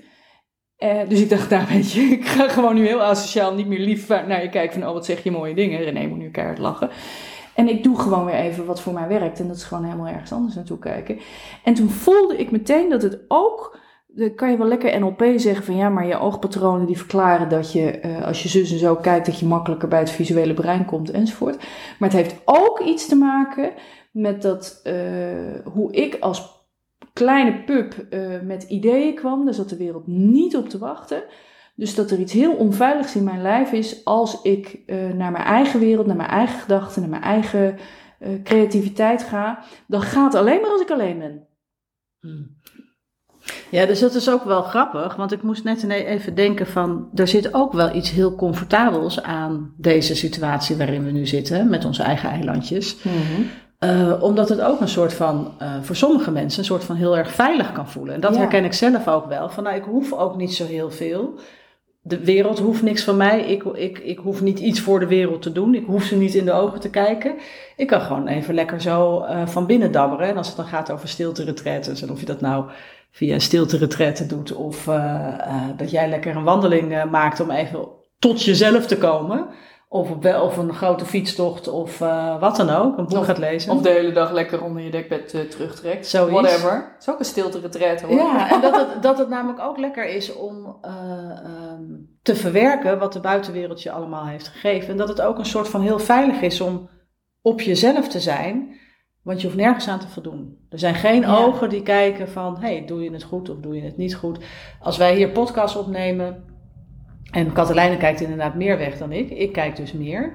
Uh, 0.80 1.00
dus 1.08 1.22
ik 1.22 1.30
dacht, 1.30 1.50
nou 1.52 1.66
weet 1.68 1.92
je, 1.92 2.02
ik 2.02 2.26
ga 2.26 2.48
gewoon 2.48 2.76
nu 2.76 2.86
heel 2.86 3.02
asociaal 3.02 3.54
niet 3.54 3.68
meer 3.68 3.80
lief 3.80 4.08
naar 4.08 4.42
je 4.42 4.50
kijken 4.50 4.80
van, 4.80 4.88
oh 4.88 4.94
wat 4.94 5.06
zeg 5.06 5.24
je 5.24 5.32
mooie 5.32 5.56
dingen. 5.56 5.84
René 5.84 6.08
moet 6.08 6.18
nu 6.18 6.30
keihard 6.30 6.58
lachen. 6.58 6.90
En 7.54 7.70
ik 7.70 7.84
doe 7.84 8.00
gewoon 8.00 8.26
weer 8.26 8.36
even 8.36 8.66
wat 8.66 8.82
voor 8.82 8.94
mij 8.94 9.08
werkt. 9.08 9.40
En 9.40 9.48
dat 9.48 9.56
is 9.56 9.64
gewoon 9.64 9.84
helemaal 9.84 10.08
ergens 10.08 10.32
anders 10.32 10.56
naartoe 10.56 10.80
kijken. 10.80 11.20
En 11.64 11.74
toen 11.74 11.90
voelde 11.90 12.38
ik 12.38 12.52
meteen 12.52 12.90
dat 12.90 13.02
het 13.02 13.20
ook, 13.28 13.80
dan 14.08 14.36
kan 14.36 14.52
je 14.52 14.58
wel 14.58 14.68
lekker 14.68 15.00
NLP 15.00 15.24
zeggen 15.36 15.66
van 15.66 15.76
ja, 15.76 15.90
maar 15.90 16.08
je 16.08 16.20
oogpatronen 16.20 16.88
die 16.88 16.98
verklaren 16.98 17.50
dat 17.50 17.72
je, 17.72 18.00
uh, 18.06 18.26
als 18.26 18.44
je 18.44 18.50
zus 18.50 18.72
en 18.72 18.78
zo 18.78 18.96
kijkt, 18.96 19.26
dat 19.26 19.40
je 19.40 19.46
makkelijker 19.46 19.88
bij 19.88 20.00
het 20.00 20.10
visuele 20.10 20.54
brein 20.54 20.86
komt 20.86 21.12
enzovoort. 21.12 21.58
Maar 22.00 22.10
het 22.10 22.18
heeft 22.18 22.42
ook 22.46 22.80
iets 22.80 23.08
te 23.08 23.16
maken 23.16 23.72
met 24.12 24.42
dat, 24.42 24.82
uh, 24.84 24.94
hoe 25.74 25.94
ik 25.94 26.18
als 26.20 26.57
kleine 27.18 27.64
pup 27.64 28.06
uh, 28.10 28.42
met 28.42 28.64
ideeën 28.64 29.16
kwam. 29.16 29.46
Daar 29.46 29.54
zat 29.54 29.70
de 29.70 29.78
wereld 29.78 30.08
niet 30.08 30.56
op 30.56 30.70
te 30.70 30.78
wachten. 30.78 31.24
Dus 31.76 31.96
dat 31.96 32.12
er 32.12 32.20
iets 32.20 32.34
heel 32.34 32.54
onveiligs 32.54 33.16
in 33.16 33.24
mijn 33.24 33.42
lijf 33.42 33.72
is 33.72 34.06
als 34.06 34.42
ik 34.42 34.80
uh, 34.86 35.10
naar 35.12 35.32
mijn 35.32 35.44
eigen 35.44 35.80
wereld, 35.80 36.06
naar 36.06 36.16
mijn 36.16 36.30
eigen 36.30 36.60
gedachten, 36.60 37.02
naar 37.02 37.10
mijn 37.10 37.22
eigen 37.22 37.78
uh, 38.20 38.30
creativiteit 38.44 39.24
ga. 39.24 39.64
Dat 39.88 40.04
gaat 40.04 40.36
alleen 40.36 40.62
maar 40.62 40.70
als 40.70 40.82
ik 40.82 40.92
alleen 40.92 41.20
ben. 41.20 41.48
Hmm. 42.20 42.56
Ja, 43.70 43.86
dus 43.86 44.00
dat 44.00 44.16
is 44.16 44.30
ook 44.30 44.44
wel 44.44 44.62
grappig, 44.62 45.16
want 45.16 45.32
ik 45.32 45.42
moest 45.42 45.64
net 45.64 45.90
even 45.90 46.36
denken 46.36 46.68
van, 46.68 47.10
er 47.14 47.28
zit 47.28 47.54
ook 47.54 47.74
wel 47.74 47.96
iets 47.96 48.12
heel 48.12 48.36
comfortabels 48.36 49.22
aan 49.24 49.74
deze 49.78 50.16
situatie 50.16 50.76
waarin 50.76 51.06
we 51.06 51.12
nu 51.12 51.26
zitten, 51.26 51.70
met 51.70 51.86
onze 51.86 52.04
eigen 52.04 52.30
eilandjes. 52.30 53.04
Mm 53.04 53.12
-hmm. 53.12 53.50
Uh, 53.80 54.24
omdat 54.24 54.50
het 54.50 54.62
ook 54.62 54.82
een 54.82 54.88
soort 54.88 55.14
van, 55.14 55.54
uh, 55.62 55.82
voor 55.82 55.96
sommige 55.96 56.32
mensen, 56.32 56.60
een 56.60 56.66
soort 56.66 56.84
van 56.84 56.96
heel 56.96 57.18
erg 57.18 57.32
veilig 57.32 57.72
kan 57.72 57.90
voelen. 57.90 58.14
En 58.14 58.22
dat 58.22 58.34
ja. 58.34 58.40
herken 58.40 58.66
ik 58.66 58.74
zelf 58.74 59.08
ook 59.08 59.26
wel. 59.26 59.50
Van 59.50 59.64
nou, 59.64 59.76
ik 59.76 59.84
hoef 59.84 60.14
ook 60.14 60.36
niet 60.36 60.54
zo 60.54 60.66
heel 60.66 60.92
veel. 60.92 61.40
De 62.02 62.24
wereld 62.24 62.60
hoeft 62.60 62.82
niks 62.82 63.04
van 63.04 63.18
mij. 63.18 63.42
Ik, 63.42 63.64
ik, 63.64 64.00
ik 64.00 64.18
hoef 64.18 64.42
niet 64.42 64.60
iets 64.60 64.80
voor 64.80 65.00
de 65.00 65.08
wereld 65.08 65.42
te 65.42 65.52
doen. 65.52 65.76
Ik 65.76 65.86
hoef 65.86 66.04
ze 66.04 66.16
niet 66.16 66.36
in 66.36 66.46
de 66.46 66.52
ogen 66.52 66.80
te 66.80 66.90
kijken. 66.90 67.36
Ik 67.76 67.88
kan 67.88 68.02
gewoon 68.02 68.28
even 68.28 68.54
lekker 68.54 68.82
zo 68.82 69.22
uh, 69.22 69.48
van 69.48 69.66
binnen 69.66 69.92
dabberen. 69.92 70.28
En 70.28 70.38
als 70.38 70.48
het 70.48 70.56
dan 70.56 70.66
gaat 70.66 70.92
over 70.92 71.08
stilte-retretes, 71.08 72.02
en 72.02 72.12
of 72.12 72.20
je 72.20 72.26
dat 72.26 72.42
nou 72.42 72.66
via 73.12 73.40
stilte-retrette 73.40 74.26
doet, 74.26 74.54
of 74.54 74.90
dat 75.78 75.92
jij 75.92 76.10
lekker 76.10 76.36
een 76.36 76.44
wandeling 76.44 77.06
maakt 77.12 77.40
om 77.40 77.52
even 77.52 77.88
tot 78.20 78.44
jezelf 78.44 78.88
te 78.88 78.98
komen 78.98 79.48
of, 79.90 80.12
op, 80.12 80.26
of 80.26 80.58
een 80.58 80.74
grote 80.74 81.06
fietstocht 81.06 81.68
of 81.68 82.00
uh, 82.00 82.40
wat 82.40 82.56
dan 82.56 82.70
ook. 82.70 82.98
Een 82.98 83.08
boek 83.08 83.24
gaat 83.24 83.38
lezen. 83.38 83.72
Of 83.72 83.82
de 83.82 83.90
hele 83.90 84.12
dag 84.12 84.32
lekker 84.32 84.64
onder 84.64 84.84
je 84.84 84.92
dekbed 84.92 85.34
uh, 85.34 85.42
terugtrekt. 85.42 86.08
Zoiets. 86.08 86.32
Whatever. 86.32 86.74
Het 86.94 87.02
is 87.02 87.10
ook 87.10 87.20
een 87.20 87.26
stilte 87.26 87.60
retreat 87.60 88.02
hoor. 88.02 88.16
Ja, 88.16 88.52
en 88.52 88.62
dat 88.62 88.76
het, 88.76 89.02
dat 89.08 89.18
het 89.18 89.30
namelijk 89.30 89.60
ook 89.60 89.78
lekker 89.78 90.06
is 90.06 90.34
om 90.34 90.78
uh, 90.86 91.72
um, 91.74 92.18
te 92.22 92.36
verwerken 92.36 93.00
wat 93.00 93.14
de 93.14 93.20
buitenwereld 93.20 93.84
je 93.84 93.92
allemaal 93.92 94.26
heeft 94.26 94.48
gegeven. 94.48 94.90
En 94.90 94.98
dat 94.98 95.08
het 95.08 95.22
ook 95.22 95.38
een 95.38 95.46
soort 95.46 95.68
van 95.68 95.82
heel 95.82 96.00
veilig 96.00 96.42
is 96.42 96.62
om 96.62 96.90
op 97.42 97.62
jezelf 97.62 98.08
te 98.08 98.20
zijn. 98.20 98.76
Want 99.24 99.42
je 99.42 99.48
hoeft 99.48 99.60
nergens 99.60 99.88
aan 99.88 100.00
te 100.00 100.08
voldoen. 100.08 100.58
Er 100.70 100.80
zijn 100.80 100.96
geen 100.96 101.22
ja. 101.22 101.38
ogen 101.38 101.70
die 101.70 101.84
kijken 101.84 102.30
van, 102.30 102.58
hey, 102.60 102.86
doe 102.86 103.04
je 103.04 103.12
het 103.12 103.24
goed 103.24 103.50
of 103.50 103.58
doe 103.58 103.76
je 103.76 103.82
het 103.82 103.98
niet 103.98 104.16
goed. 104.16 104.40
Als 104.82 104.98
wij 104.98 105.16
hier 105.16 105.30
podcast 105.30 105.76
opnemen 105.78 106.44
En 107.32 107.54
Katelijne 107.54 107.98
kijkt 107.98 108.22
inderdaad 108.22 108.56
meer 108.56 108.78
weg 108.78 108.98
dan 108.98 109.12
ik. 109.12 109.30
Ik 109.30 109.52
kijk 109.52 109.76
dus 109.76 109.92
meer. 109.94 110.34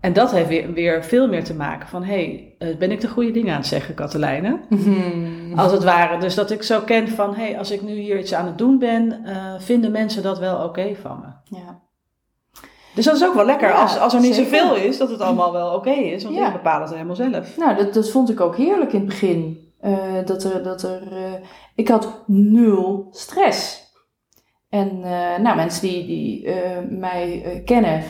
En 0.00 0.12
dat 0.12 0.30
heeft 0.32 0.48
weer, 0.48 0.72
weer 0.72 1.04
veel 1.04 1.28
meer 1.28 1.44
te 1.44 1.54
maken 1.54 1.88
van... 1.88 2.02
hé, 2.04 2.54
hey, 2.58 2.76
ben 2.76 2.90
ik 2.90 3.00
de 3.00 3.08
goede 3.08 3.30
dingen 3.30 3.50
aan 3.52 3.58
het 3.58 3.66
zeggen, 3.66 3.94
Katelijne? 3.94 4.60
Mhm. 4.68 5.58
Als 5.58 5.72
het 5.72 5.84
ware. 5.84 6.18
Dus 6.18 6.34
dat 6.34 6.50
ik 6.50 6.62
zo 6.62 6.80
ken 6.80 7.08
van... 7.08 7.34
hé, 7.34 7.42
hey, 7.42 7.58
als 7.58 7.70
ik 7.70 7.82
nu 7.82 7.92
hier 7.94 8.18
iets 8.18 8.34
aan 8.34 8.46
het 8.46 8.58
doen 8.58 8.78
ben... 8.78 9.22
Uh, 9.26 9.54
vinden 9.58 9.90
mensen 9.92 10.22
dat 10.22 10.38
wel 10.38 10.64
oké 10.64 10.94
van 11.02 11.20
me? 11.20 11.56
Ja. 11.56 11.80
Dus 12.94 13.04
dat 13.04 13.14
is 13.16 13.24
ook 13.24 13.34
wel 13.34 13.44
lekker 13.44 13.68
Ja, 13.68 13.82
als, 13.82 13.98
als 13.98 14.14
er 14.14 14.20
niet 14.20 14.34
zeker. 14.34 14.58
zoveel 14.58 14.76
is... 14.76 14.98
dat 14.98 15.10
het 15.10 15.20
allemaal 15.20 15.52
wel 15.52 15.74
oké 15.74 15.90
is. 15.90 16.22
Want 16.22 16.34
Ja. 16.36 16.46
ik 16.46 16.52
bepaal 16.52 16.80
het 16.80 16.90
helemaal 16.92 17.16
zelf. 17.16 17.56
Nou, 17.56 17.76
dat, 17.76 17.94
dat 17.94 18.10
vond 18.10 18.30
ik 18.30 18.40
ook 18.40 18.56
heerlijk 18.56 18.92
in 18.92 18.98
het 18.98 19.08
begin. 19.08 19.70
Eh, 19.80 19.94
dat 20.24 20.44
er, 20.44 20.62
dat 20.62 20.82
er, 20.82 21.02
eh, 21.12 21.32
ik 21.74 21.88
had 21.88 22.22
nul 22.26 23.08
stress. 23.10 23.81
En 24.72 25.02
eh, 25.02 25.42
nou, 25.42 25.56
mensen 25.56 25.88
die, 25.88 26.06
die 26.06 26.46
eh, 26.46 26.78
mij 26.88 27.42
eh, 27.44 27.64
kennen, 27.64 28.02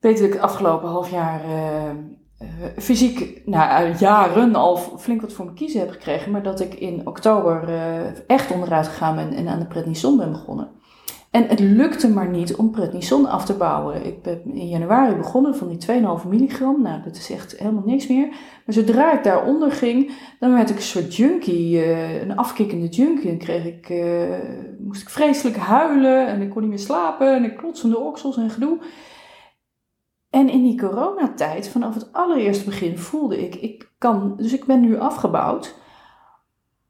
weten 0.00 0.20
dat 0.20 0.28
ik 0.28 0.32
het 0.32 0.42
afgelopen 0.42 0.88
half 0.88 1.10
jaar 1.10 1.40
fysiek, 2.76 3.42
nou 3.46 3.94
jaren 3.98 4.54
al 4.54 4.76
flink 4.76 5.20
wat 5.20 5.32
voor 5.32 5.44
me 5.44 5.52
kiezen 5.52 5.80
heb 5.80 5.90
gekregen. 5.90 6.32
Maar 6.32 6.42
dat 6.42 6.60
ik 6.60 6.74
in 6.74 7.06
oktober 7.06 7.68
echt 8.26 8.50
onderuit 8.50 8.88
gegaan 8.88 9.16
ben 9.16 9.32
en 9.32 9.48
aan 9.48 9.58
de 9.58 9.66
prednison 9.66 10.16
ben 10.16 10.32
begonnen. 10.32 10.70
En 11.30 11.48
het 11.48 11.60
lukte 11.60 12.08
maar 12.08 12.28
niet 12.28 12.56
om 12.56 12.70
prednison 12.70 13.26
af 13.26 13.44
te 13.44 13.56
bouwen. 13.56 14.06
Ik 14.06 14.22
ben 14.22 14.42
in 14.44 14.68
januari 14.68 15.16
begonnen 15.16 15.56
van 15.56 15.68
die 15.68 15.78
2,5 16.22 16.28
milligram. 16.28 16.82
Nou, 16.82 17.02
dat 17.02 17.16
is 17.16 17.30
echt 17.30 17.58
helemaal 17.58 17.82
niks 17.86 18.06
meer. 18.06 18.28
Maar 18.28 18.74
zodra 18.74 19.12
ik 19.12 19.24
daaronder 19.24 19.72
ging, 19.72 20.12
dan 20.40 20.52
werd 20.52 20.70
ik 20.70 20.76
een 20.76 20.82
soort 20.82 21.16
junkie, 21.16 21.82
eh, 21.82 22.20
een 22.22 22.36
afkikkende 22.36 22.86
junkie. 22.86 23.28
Dan 23.28 23.38
kreeg 23.38 23.64
ik, 23.64 23.88
eh, 23.88 24.78
moest 24.78 25.02
ik 25.02 25.08
vreselijk 25.08 25.56
huilen 25.56 26.26
en 26.26 26.42
ik 26.42 26.50
kon 26.50 26.60
niet 26.60 26.70
meer 26.70 26.78
slapen 26.78 27.34
en 27.34 27.44
ik 27.44 27.56
klotsende 27.56 27.98
oksels 27.98 28.36
en 28.36 28.50
gedoe. 28.50 28.78
En 30.30 30.48
in 30.48 30.62
die 30.62 30.78
coronatijd, 30.78 31.68
vanaf 31.68 31.94
het 31.94 32.12
allereerste 32.12 32.64
begin, 32.64 32.98
voelde 32.98 33.44
ik, 33.44 33.54
ik 33.54 33.90
kan, 33.98 34.36
dus 34.36 34.52
ik 34.52 34.64
ben 34.64 34.80
nu 34.80 34.98
afgebouwd 34.98 35.76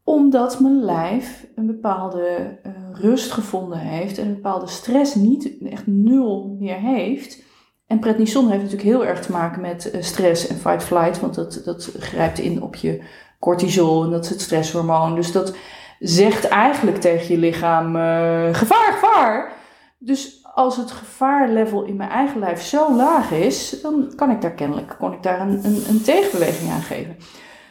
omdat 0.09 0.61
mijn 0.61 0.85
lijf 0.85 1.47
een 1.55 1.67
bepaalde 1.67 2.59
eh, 2.63 2.73
rust 3.01 3.33
gevonden 3.33 3.79
heeft 3.79 4.19
en 4.19 4.27
een 4.27 4.35
bepaalde 4.35 4.67
stress 4.67 5.15
niet 5.15 5.53
echt 5.71 5.87
nul 5.87 6.57
meer 6.61 6.77
heeft. 6.77 7.43
En 7.87 7.99
prednison 7.99 8.51
heeft 8.51 8.63
natuurlijk 8.63 8.89
heel 8.89 9.07
erg 9.07 9.21
te 9.21 9.33
maken 9.33 9.61
met 9.61 9.91
eh, 9.91 10.03
stress 10.03 10.47
en 10.47 10.57
fight-flight, 10.57 11.21
want 11.21 11.35
dat, 11.35 11.61
dat 11.65 11.91
grijpt 11.99 12.39
in 12.39 12.63
op 12.63 12.75
je 12.75 13.03
cortisol 13.39 14.05
en 14.05 14.11
dat 14.11 14.25
is 14.25 14.31
het 14.31 14.41
stresshormoon. 14.41 15.15
Dus 15.15 15.33
dat 15.33 15.57
zegt 15.99 16.49
eigenlijk 16.49 17.01
tegen 17.01 17.35
je 17.35 17.41
lichaam: 17.41 17.97
eh, 17.97 18.55
gevaar, 18.55 18.93
gevaar. 18.93 19.53
Dus 19.99 20.47
als 20.55 20.77
het 20.77 20.91
gevaarlevel 20.91 21.83
in 21.83 21.97
mijn 21.97 22.11
eigen 22.11 22.41
lijf 22.41 22.63
zo 22.63 22.97
laag 22.97 23.31
is, 23.31 23.81
dan 23.83 24.13
kan 24.17 24.31
ik 24.31 24.41
daar 24.41 24.55
kennelijk 24.55 24.97
kon 24.99 25.13
ik 25.13 25.23
daar 25.23 25.41
een, 25.41 25.65
een, 25.65 25.83
een 25.89 26.03
tegenbeweging 26.03 26.71
aan 26.71 26.83
geven. 26.83 27.17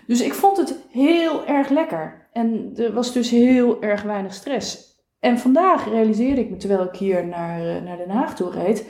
Dus 0.07 0.21
ik 0.21 0.33
vond 0.33 0.57
het 0.57 0.75
heel 0.91 1.45
erg 1.45 1.69
lekker. 1.69 2.27
En 2.31 2.71
er 2.75 2.93
was 2.93 3.13
dus 3.13 3.29
heel 3.29 3.81
erg 3.81 4.01
weinig 4.01 4.33
stress. 4.33 4.95
En 5.19 5.37
vandaag 5.39 5.89
realiseerde 5.89 6.41
ik 6.41 6.49
me, 6.49 6.57
terwijl 6.57 6.83
ik 6.83 6.95
hier 6.95 7.27
naar, 7.27 7.59
eh, 7.75 7.83
naar 7.83 7.97
Den 7.97 8.09
Haag 8.09 8.35
toe 8.35 8.51
reed, 8.51 8.85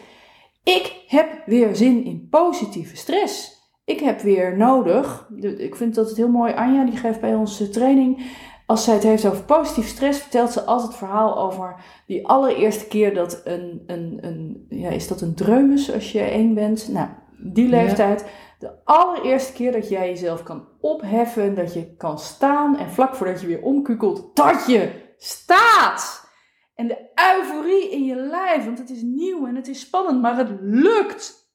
ik 0.63 1.03
heb 1.07 1.27
weer 1.45 1.75
zin 1.75 2.05
in 2.05 2.27
positieve 2.29 2.95
stress. 2.97 3.55
Ik 3.85 3.99
heb 3.99 4.19
weer 4.21 4.57
nodig, 4.57 5.29
ik 5.57 5.75
vind 5.75 5.95
dat 5.95 6.07
het 6.07 6.17
heel 6.17 6.29
mooi, 6.29 6.53
Anja 6.53 6.85
die 6.85 6.97
geeft 6.97 7.21
bij 7.21 7.35
onze 7.35 7.69
training, 7.69 8.21
als 8.65 8.83
zij 8.83 8.93
het 8.93 9.03
heeft 9.03 9.25
over 9.25 9.43
positieve 9.43 9.89
stress, 9.89 10.19
vertelt 10.19 10.51
ze 10.51 10.61
altijd 10.63 10.87
het 10.87 10.97
verhaal 10.97 11.37
over 11.37 11.75
die 12.07 12.27
allereerste 12.27 12.87
keer 12.87 13.13
dat 13.13 13.41
een, 13.43 13.83
een, 13.85 14.17
een 14.21 14.65
ja, 14.69 14.89
is 14.89 15.07
dat 15.07 15.21
een 15.21 15.35
dreumes 15.35 15.93
als 15.93 16.11
je 16.11 16.19
één 16.19 16.53
bent? 16.53 16.87
Nou, 16.91 17.07
die 17.37 17.69
Ja. 17.69 17.69
leeftijd. 17.69 18.25
De 18.59 18.71
allereerste 18.83 19.53
keer 19.53 19.71
dat 19.71 19.89
jij 19.89 20.07
jezelf 20.09 20.43
kan 20.43 20.63
opheffen, 20.81 21.55
dat 21.55 21.73
je 21.73 21.95
kan 21.95 22.19
staan 22.19 22.77
en 22.77 22.89
vlak 22.89 23.15
voordat 23.15 23.41
je 23.41 23.47
weer 23.47 23.61
omkukelt, 23.61 24.35
dat 24.35 24.65
je 24.67 24.89
staat. 25.17 26.29
En 26.75 26.87
de 26.87 27.11
euforie 27.15 27.91
in 27.91 28.05
je 28.05 28.15
lijf, 28.15 28.65
want 28.65 28.77
het 28.77 28.89
is 28.89 29.01
nieuw 29.01 29.47
en 29.47 29.55
het 29.55 29.67
is 29.67 29.79
spannend, 29.79 30.21
maar 30.21 30.37
het 30.37 30.49
lukt. 30.61 31.51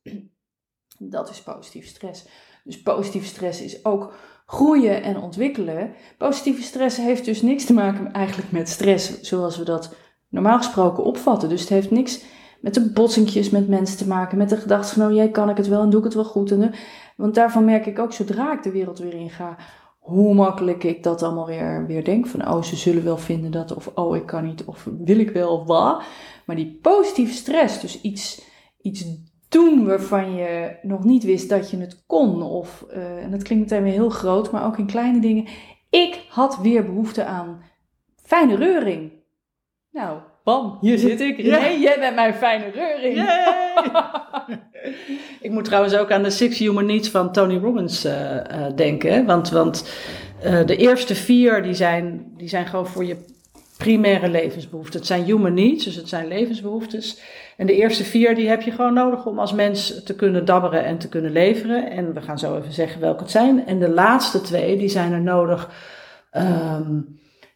Dat 0.99 1.31
is 1.31 1.43
positieve 1.43 1.89
stress. 1.89 2.27
Dus 2.65 2.83
positieve 2.83 3.27
stress 3.27 3.61
is 3.61 3.85
ook 3.85 4.15
groeien 4.47 5.03
en 5.03 5.17
ontwikkelen. 5.17 5.95
Positieve 6.19 6.63
stress 6.63 6.97
heeft 6.97 7.25
dus 7.25 7.43
niks 7.43 7.65
te 7.65 7.73
maken 7.73 8.13
eigenlijk 8.13 8.53
met 8.53 8.69
stress 8.69 9.21
zoals 9.21 9.57
we 9.57 9.65
dat 9.65 9.95
normaal 10.29 10.57
gesproken 10.57 11.05
opvatten. 11.05 11.49
Dus 11.49 11.61
het 11.61 11.69
heeft 11.69 11.91
niks 11.91 12.25
met 12.61 12.75
de 12.75 12.93
botsingjes 12.93 13.51
met 13.51 13.69
mensen 13.69 13.97
te 13.97 14.07
maken, 14.07 14.39
met 14.39 14.49
de 14.49 14.57
gedachte 14.57 14.95
van, 14.95 15.07
oh 15.07 15.15
jij 15.15 15.31
kan 15.31 15.51
ik 15.51 15.57
het 15.57 15.69
wel 15.69 15.83
en 15.83 15.91
doe 15.91 15.99
ik 15.99 16.05
het 16.05 16.15
wel 16.15 16.25
goed. 16.25 16.51
Eh, 16.51 16.73
want 17.17 17.35
daarvan 17.35 17.65
merk 17.65 17.87
ik 17.87 17.99
ook, 17.99 18.13
zodra 18.13 18.53
ik 18.53 18.63
de 18.63 18.71
wereld 18.71 18.99
weer 18.99 19.15
in 19.15 19.31
ga, 19.31 19.57
hoe 20.03 20.35
makkelijk 20.35 20.85
ik 20.85 21.03
dat 21.03 21.23
allemaal 21.23 21.47
weer, 21.47 21.87
weer 21.87 22.05
denk. 22.05 22.27
Van, 22.27 22.49
oh 22.49 22.63
ze 22.63 22.77
zullen 22.77 23.05
wel 23.05 23.19
vinden 23.19 23.51
dat, 23.51 23.75
of 23.75 23.91
oh 23.95 24.17
ik 24.17 24.27
kan 24.27 24.45
niet, 24.45 24.65
of 24.65 24.89
wil 24.99 25.19
ik 25.19 25.31
wel, 25.31 25.59
of 25.59 25.67
wat. 25.67 26.03
Maar 26.47 26.57
die 26.57 26.79
positieve 26.83 27.33
stress, 27.33 27.81
dus 27.81 28.01
iets, 28.01 28.43
iets 28.81 29.05
doen 29.49 29.87
waarvan 29.87 30.35
je 30.35 30.77
nog 30.83 31.05
niet 31.05 31.25
wist 31.25 31.49
dat 31.49 31.71
je 31.71 31.77
het 31.77 32.05
kon. 32.07 32.43
Of, 32.43 32.85
eh, 32.91 33.23
en 33.23 33.31
dat 33.31 33.43
klinkt 33.43 33.71
meteen 33.71 33.85
weer 33.85 33.93
heel 33.93 34.11
groot, 34.11 34.51
maar 34.51 34.67
ook 34.67 34.79
in 34.79 34.87
kleine 34.87 35.21
dingen. 35.21 35.47
Ik 35.91 36.27
had 36.29 36.59
weer 36.59 36.85
behoefte 36.85 37.25
aan 37.25 37.63
fijne 38.23 38.57
reuring. 38.57 39.13
Nou, 39.91 40.21
bam, 40.45 40.79
hier 40.81 40.99
zit 40.99 41.21
ik. 41.21 41.37
René, 41.37 41.67
jij 41.67 41.97
bent 41.99 42.15
mijn 42.15 42.35
fijne 42.35 42.71
reuring. 42.71 43.29
ik 45.47 45.51
moet 45.51 45.65
trouwens 45.65 45.97
ook 45.97 46.11
aan 46.11 46.23
de 46.23 46.31
Six 46.31 46.59
Human 46.59 46.87
Needs 46.87 47.09
van 47.09 47.33
Tony 47.33 47.57
Robbins 47.57 48.05
eh, 48.05 48.39
eh, 48.39 48.77
denken. 48.77 49.27
Want, 49.27 49.51
want 49.51 49.89
eh, 50.43 50.67
de 50.67 50.77
eerste 50.77 51.15
vier 51.15 51.63
die 51.63 51.75
zijn, 51.75 52.33
die 52.37 52.49
zijn 52.49 52.67
gewoon 52.67 52.87
voor 52.87 53.05
je 53.05 53.17
primaire 53.77 54.29
levensbehoeften. 54.29 54.99
Het 54.99 55.09
zijn 55.09 55.25
human 55.25 55.55
needs, 55.55 55.85
dus 55.85 55.95
het 55.95 56.09
zijn 56.09 56.29
levensbehoeftes. 56.29 57.21
En 57.57 57.67
de 57.67 57.75
eerste 57.75 58.05
vier 58.05 58.35
die 58.35 58.49
heb 58.49 58.63
je 58.63 58.71
gewoon 58.71 58.95
nodig 58.95 59.27
om 59.27 59.39
als 59.39 59.53
mens 59.53 60.03
te 60.05 60.15
kunnen 60.15 60.45
dabberen 60.45 60.85
en 60.85 60.99
te 60.99 61.09
kunnen 61.09 61.33
leveren. 61.33 61.91
En 61.91 62.15
we 62.15 62.21
gaan 62.21 62.39
zo 62.39 62.57
even 62.57 62.73
zeggen 62.73 63.01
welke 63.01 63.23
het 63.23 63.31
zijn. 63.31 63.67
En 63.67 63.79
de 63.79 63.91
laatste 63.91 64.41
twee 64.41 64.77
die 64.77 64.89
zijn 64.89 65.13
er 65.13 65.21
nodig 65.21 65.71
ehm, 66.31 67.01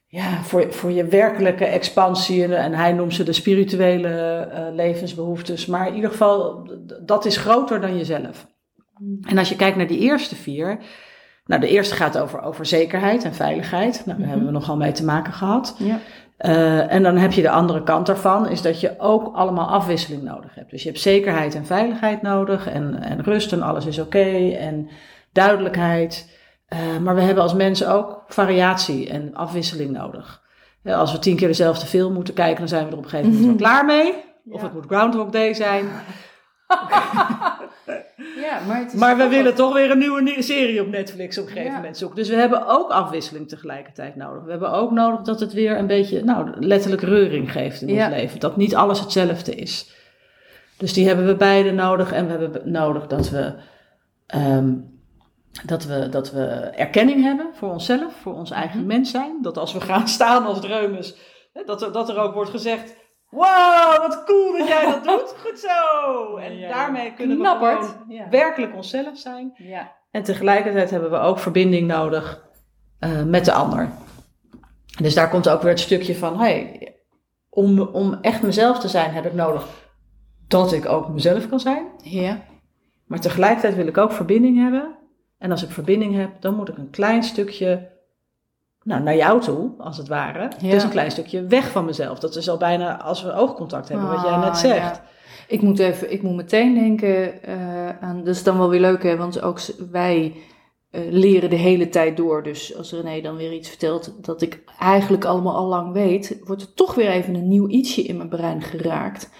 ja, 0.08 0.42
voor, 0.42 0.72
voor 0.72 0.90
je 0.90 1.04
werkelijke 1.04 1.64
expansie. 1.64 2.44
En, 2.44 2.52
en 2.52 2.72
hij 2.74 2.92
noemt 2.92 3.14
ze 3.14 3.22
de 3.24 3.32
spirituele 3.32 4.08
eh, 4.08 4.74
levensbehoeftes. 4.74 5.66
Maar 5.66 5.88
in 5.88 5.94
ieder 5.94 6.10
geval, 6.10 6.68
dat 7.02 7.24
is 7.24 7.36
groter 7.36 7.80
dan 7.80 7.96
jezelf. 7.96 8.46
En 9.28 9.38
als 9.38 9.48
je 9.48 9.56
kijkt 9.56 9.76
naar 9.76 9.86
die 9.86 9.98
eerste 9.98 10.34
vier. 10.36 10.78
Nou, 11.44 11.60
de 11.60 11.68
eerste 11.68 11.94
gaat 11.94 12.18
over, 12.18 12.42
over 12.42 12.66
zekerheid 12.66 13.24
en 13.24 13.34
veiligheid. 13.34 13.94
Nou, 13.94 14.06
daar 14.06 14.16
Mhm. 14.18 14.28
hebben 14.28 14.46
we 14.46 14.52
nogal 14.52 14.76
mee 14.76 14.92
te 14.92 15.04
maken 15.04 15.32
gehad. 15.32 15.76
Ja. 15.78 15.98
Eh, 16.36 16.92
en 16.92 17.02
dan 17.02 17.16
heb 17.16 17.32
je 17.32 17.42
de 17.42 17.50
andere 17.50 17.82
kant 17.82 18.06
daarvan, 18.06 18.48
is 18.48 18.62
dat 18.62 18.80
je 18.80 18.94
ook 18.98 19.34
allemaal 19.36 19.68
afwisseling 19.68 20.22
nodig 20.22 20.54
hebt. 20.54 20.70
Dus 20.70 20.82
je 20.82 20.88
hebt 20.88 21.00
zekerheid 21.00 21.54
en 21.54 21.66
veiligheid 21.66 22.22
nodig 22.22 22.68
en, 22.68 23.02
en 23.02 23.22
rust 23.22 23.52
en 23.52 23.62
alles 23.62 23.86
is 23.86 23.98
oké 23.98 24.48
en 24.58 24.88
duidelijkheid. 25.32 26.35
Eh, 26.66 26.96
maar 27.02 27.14
we 27.14 27.20
hebben 27.20 27.42
als 27.42 27.54
mensen 27.54 27.88
ook 27.92 28.22
variatie 28.28 29.08
en 29.10 29.34
afwisseling 29.34 29.90
nodig. 29.90 30.42
Als 30.84 31.12
we 31.12 31.18
tien 31.18 31.36
keer 31.36 31.48
dezelfde 31.48 31.86
film 31.86 32.12
moeten 32.12 32.34
kijken, 32.34 32.58
dan 32.58 32.68
zijn 32.68 32.84
we 32.84 32.90
er 32.92 32.96
op 32.98 33.04
een 33.04 33.10
gegeven 33.10 33.32
moment 33.32 33.46
wel 33.60 33.68
klaar 33.68 33.84
mee. 33.84 34.14
Of 34.50 34.62
het 34.62 34.72
moet 34.72 34.86
Groundhog 34.86 35.30
Day 35.30 35.54
zijn. 35.54 35.86
Ja, 38.40 38.60
maar 38.66 38.78
het 38.78 38.92
is 38.92 38.98
Maar 38.98 39.16
we 39.16 39.28
willen 39.28 39.54
toch 39.54 39.72
weer 39.72 39.90
een 39.90 39.98
nieuwe 39.98 40.22
ni- 40.22 40.42
serie 40.42 40.80
op 40.80 40.88
Netflix 40.88 41.38
op 41.38 41.44
een 41.44 41.50
gegeven 41.50 41.70
Ja. 41.70 41.76
moment 41.76 41.96
zoeken. 41.96 42.16
Dus 42.16 42.28
we 42.28 42.34
hebben 42.34 42.66
ook 42.66 42.90
afwisseling 42.90 43.48
tegelijkertijd 43.48 44.16
nodig. 44.16 44.42
We 44.44 44.50
hebben 44.50 44.70
ook 44.72 44.90
nodig 44.90 45.20
dat 45.20 45.40
het 45.40 45.52
weer 45.52 45.78
een 45.78 45.86
beetje, 45.86 46.24
nou, 46.24 46.50
letterlijk 46.66 47.02
reuring 47.02 47.52
geeft 47.52 47.80
in 47.82 47.94
Ja. 47.94 48.06
ons 48.06 48.14
leven. 48.16 48.40
Dat 48.40 48.56
niet 48.56 48.74
alles 48.74 49.00
hetzelfde 49.00 49.54
is. 49.54 49.94
Dus 50.76 50.92
die 50.92 51.06
hebben 51.06 51.26
we 51.26 51.36
beide 51.36 51.72
nodig. 51.72 52.12
En 52.12 52.24
we 52.24 52.30
hebben 52.30 52.52
be- 52.52 52.62
nodig 52.70 53.06
dat 53.06 53.30
we, 53.30 53.54
ehm, 54.26 54.72
dat 55.64 55.84
we, 55.84 56.08
dat 56.08 56.30
we 56.32 56.44
erkenning 56.76 57.22
hebben 57.22 57.50
voor 57.54 57.70
onszelf, 57.70 58.12
voor 58.22 58.34
ons 58.34 58.50
eigen 58.50 58.78
Mhm. 58.78 58.86
mens 58.88 59.10
zijn. 59.10 59.38
Dat 59.42 59.56
als 59.58 59.72
we 59.72 59.80
gaan 59.90 60.08
staan 60.08 60.46
als 60.46 60.60
dreumes, 60.60 61.16
dat 61.64 61.82
er, 61.82 61.92
dat 61.92 62.08
er 62.08 62.18
ook 62.18 62.34
wordt 62.34 62.50
gezegd... 62.50 62.96
Wow, 63.30 63.96
wat 63.98 64.24
cool 64.24 64.58
dat 64.58 64.68
jij 64.68 64.84
dat 64.84 65.04
doet. 65.04 65.34
Goed 65.44 65.58
zo. 65.58 66.36
En 66.36 66.56
Ja, 66.58 66.68
daarmee 66.68 67.12
kunnen 67.14 67.36
we 67.36 67.42
Knapperd. 67.42 67.84
gewoon 67.86 68.04
Ja. 68.08 68.28
werkelijk 68.28 68.74
onszelf 68.74 69.18
zijn. 69.18 69.52
Ja. 69.56 69.92
En 70.10 70.22
tegelijkertijd 70.22 70.90
hebben 70.90 71.10
we 71.10 71.16
ook 71.18 71.38
verbinding 71.38 71.86
nodig 71.86 72.44
eh, 72.98 73.22
met 73.22 73.44
de 73.44 73.52
ander. 73.52 73.88
Dus 75.00 75.14
daar 75.14 75.28
komt 75.30 75.48
ook 75.48 75.62
weer 75.62 75.70
het 75.70 75.80
stukje 75.80 76.16
van, 76.16 76.38
hey, 76.40 76.90
om, 77.50 77.80
om 77.80 78.18
echt 78.20 78.42
mezelf 78.42 78.78
te 78.78 78.88
zijn 78.88 79.12
heb 79.12 79.26
ik 79.26 79.32
nodig 79.32 79.66
dat 80.48 80.72
ik 80.72 80.86
ook 80.88 81.08
mezelf 81.08 81.48
kan 81.48 81.60
zijn. 81.60 81.86
Ja. 82.02 82.40
Maar 83.06 83.20
tegelijkertijd 83.20 83.74
wil 83.74 83.86
ik 83.86 83.98
ook 83.98 84.12
verbinding 84.12 84.58
hebben. 84.62 84.95
En 85.38 85.50
als 85.50 85.62
ik 85.62 85.70
verbinding 85.70 86.14
heb, 86.14 86.30
dan 86.40 86.54
moet 86.54 86.68
ik 86.68 86.76
een 86.76 86.90
klein 86.90 87.22
stukje 87.22 87.90
nou, 88.82 89.02
naar 89.02 89.16
jou 89.16 89.40
toe, 89.40 89.70
als 89.78 89.96
het 89.96 90.08
ware. 90.08 90.38
Ja. 90.38 90.48
Het 90.66 90.72
is 90.72 90.82
een 90.82 90.90
klein 90.90 91.10
stukje 91.10 91.46
weg 91.46 91.70
van 91.70 91.84
mezelf. 91.84 92.18
Dat 92.18 92.36
is 92.36 92.48
al 92.48 92.56
bijna 92.56 93.02
als 93.02 93.22
we 93.22 93.32
oogcontact 93.32 93.88
hebben, 93.88 94.08
wat 94.08 94.22
jij 94.22 94.30
Ah, 94.30 94.42
net 94.44 94.56
zegt. 94.56 94.96
ja. 94.96 95.04
Ik 95.48 95.62
moet, 95.62 95.78
even, 95.78 96.12
ik 96.12 96.22
moet 96.22 96.36
meteen 96.36 96.74
denken 96.74 97.42
eh, 97.42 97.88
aan. 98.00 98.24
Dat 98.24 98.34
is 98.34 98.42
dan 98.42 98.58
wel 98.58 98.68
weer 98.68 98.80
leuk, 98.80 99.02
hè? 99.02 99.16
Want 99.16 99.40
ook 99.42 99.60
wij 99.90 100.34
eh, 100.90 101.00
leren 101.10 101.50
de 101.50 101.56
hele 101.56 101.88
tijd 101.88 102.16
door. 102.16 102.42
Dus 102.42 102.76
als 102.76 102.92
René 102.92 103.20
dan 103.20 103.36
weer 103.36 103.52
iets 103.52 103.68
vertelt 103.68 104.24
dat 104.24 104.42
ik 104.42 104.62
eigenlijk 104.78 105.24
allemaal 105.24 105.56
al 105.56 105.66
lang 105.66 105.92
weet, 105.92 106.40
wordt 106.44 106.62
er 106.62 106.74
toch 106.74 106.94
weer 106.94 107.08
even 107.10 107.34
een 107.34 107.48
nieuw 107.48 107.68
ietsje 107.68 108.02
in 108.02 108.16
mijn 108.16 108.28
brein 108.28 108.62
geraakt. 108.62 109.30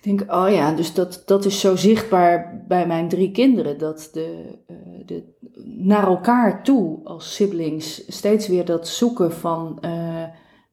Ik 0.00 0.18
denk, 0.18 0.32
oh 0.32 0.50
ja, 0.50 0.72
dus 0.72 0.94
dat, 0.94 1.22
dat 1.26 1.44
is 1.44 1.60
zo 1.60 1.76
zichtbaar 1.76 2.64
bij 2.68 2.86
mijn 2.86 3.08
drie 3.08 3.30
kinderen. 3.30 3.78
Dat 3.78 4.08
de, 4.12 4.58
eh, 4.66 4.76
de, 5.06 5.24
naar 5.64 6.06
elkaar 6.06 6.62
toe 6.62 7.00
als 7.04 7.34
siblings 7.34 8.14
steeds 8.14 8.48
weer 8.48 8.64
dat 8.64 8.88
zoeken 8.88 9.32
van. 9.32 9.78
eh, 9.80 10.24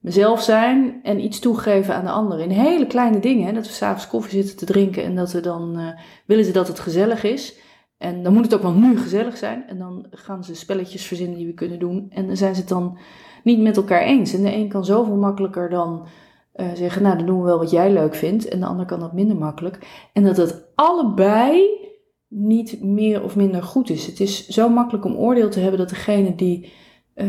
mezelf 0.05 0.41
zijn 0.41 0.99
en 1.03 1.23
iets 1.23 1.39
toegeven 1.39 1.95
aan 1.95 2.03
de 2.03 2.11
ander. 2.11 2.39
In 2.39 2.49
hele 2.49 2.87
kleine 2.87 3.19
dingen. 3.19 3.47
Hè, 3.47 3.53
dat 3.53 3.67
we 3.67 3.73
s'avonds 3.73 4.07
koffie 4.07 4.31
zitten 4.31 4.57
te 4.57 4.65
drinken 4.65 5.03
en 5.03 5.15
dat 5.15 5.31
we 5.31 5.39
dan 5.39 5.77
eh, 5.77 5.87
willen 6.25 6.45
ze 6.45 6.51
dat 6.51 6.67
het 6.67 6.79
gezellig 6.79 7.23
is. 7.23 7.59
En 7.97 8.23
dan 8.23 8.33
moet 8.33 8.43
het 8.43 8.53
ook 8.53 8.61
wel 8.61 8.73
nu 8.73 8.97
gezellig 8.97 9.37
zijn. 9.37 9.67
En 9.67 9.77
dan 9.77 10.07
gaan 10.11 10.43
ze 10.43 10.55
spelletjes 10.55 11.05
verzinnen 11.05 11.37
die 11.37 11.47
we 11.47 11.53
kunnen 11.53 11.79
doen. 11.79 12.05
En 12.09 12.27
dan 12.27 12.37
zijn 12.37 12.53
ze 12.55 12.59
het 12.59 12.69
dan 12.69 12.97
niet 13.43 13.59
met 13.59 13.77
elkaar 13.77 14.01
eens. 14.01 14.33
En 14.33 14.43
de 14.43 14.53
een 14.53 14.69
kan 14.69 14.85
zoveel 14.85 15.15
makkelijker 15.15 15.69
dan 15.69 16.07
eh, 16.55 16.67
zeggen, 16.73 17.01
nou 17.01 17.17
dan 17.17 17.25
doen 17.25 17.39
we 17.39 17.45
wel 17.45 17.57
wat 17.57 17.71
jij 17.71 17.91
leuk 17.91 18.15
vindt. 18.15 18.47
En 18.47 18.59
de 18.59 18.65
ander 18.65 18.85
kan 18.85 18.99
dat 18.99 19.13
minder 19.13 19.37
makkelijk. 19.37 20.07
En 20.13 20.23
dat 20.23 20.37
het 20.37 20.65
allebei 20.75 21.69
niet 22.27 22.83
meer 22.83 23.23
of 23.23 23.35
minder 23.35 23.63
goed 23.63 23.89
is. 23.89 24.05
Het 24.05 24.19
is 24.19 24.47
zo 24.47 24.69
makkelijk 24.69 25.05
om 25.05 25.15
oordeel 25.15 25.49
te 25.49 25.59
hebben 25.59 25.79
dat 25.79 25.89
degene 25.89 26.35
die... 26.35 26.73
eh, 27.13 27.27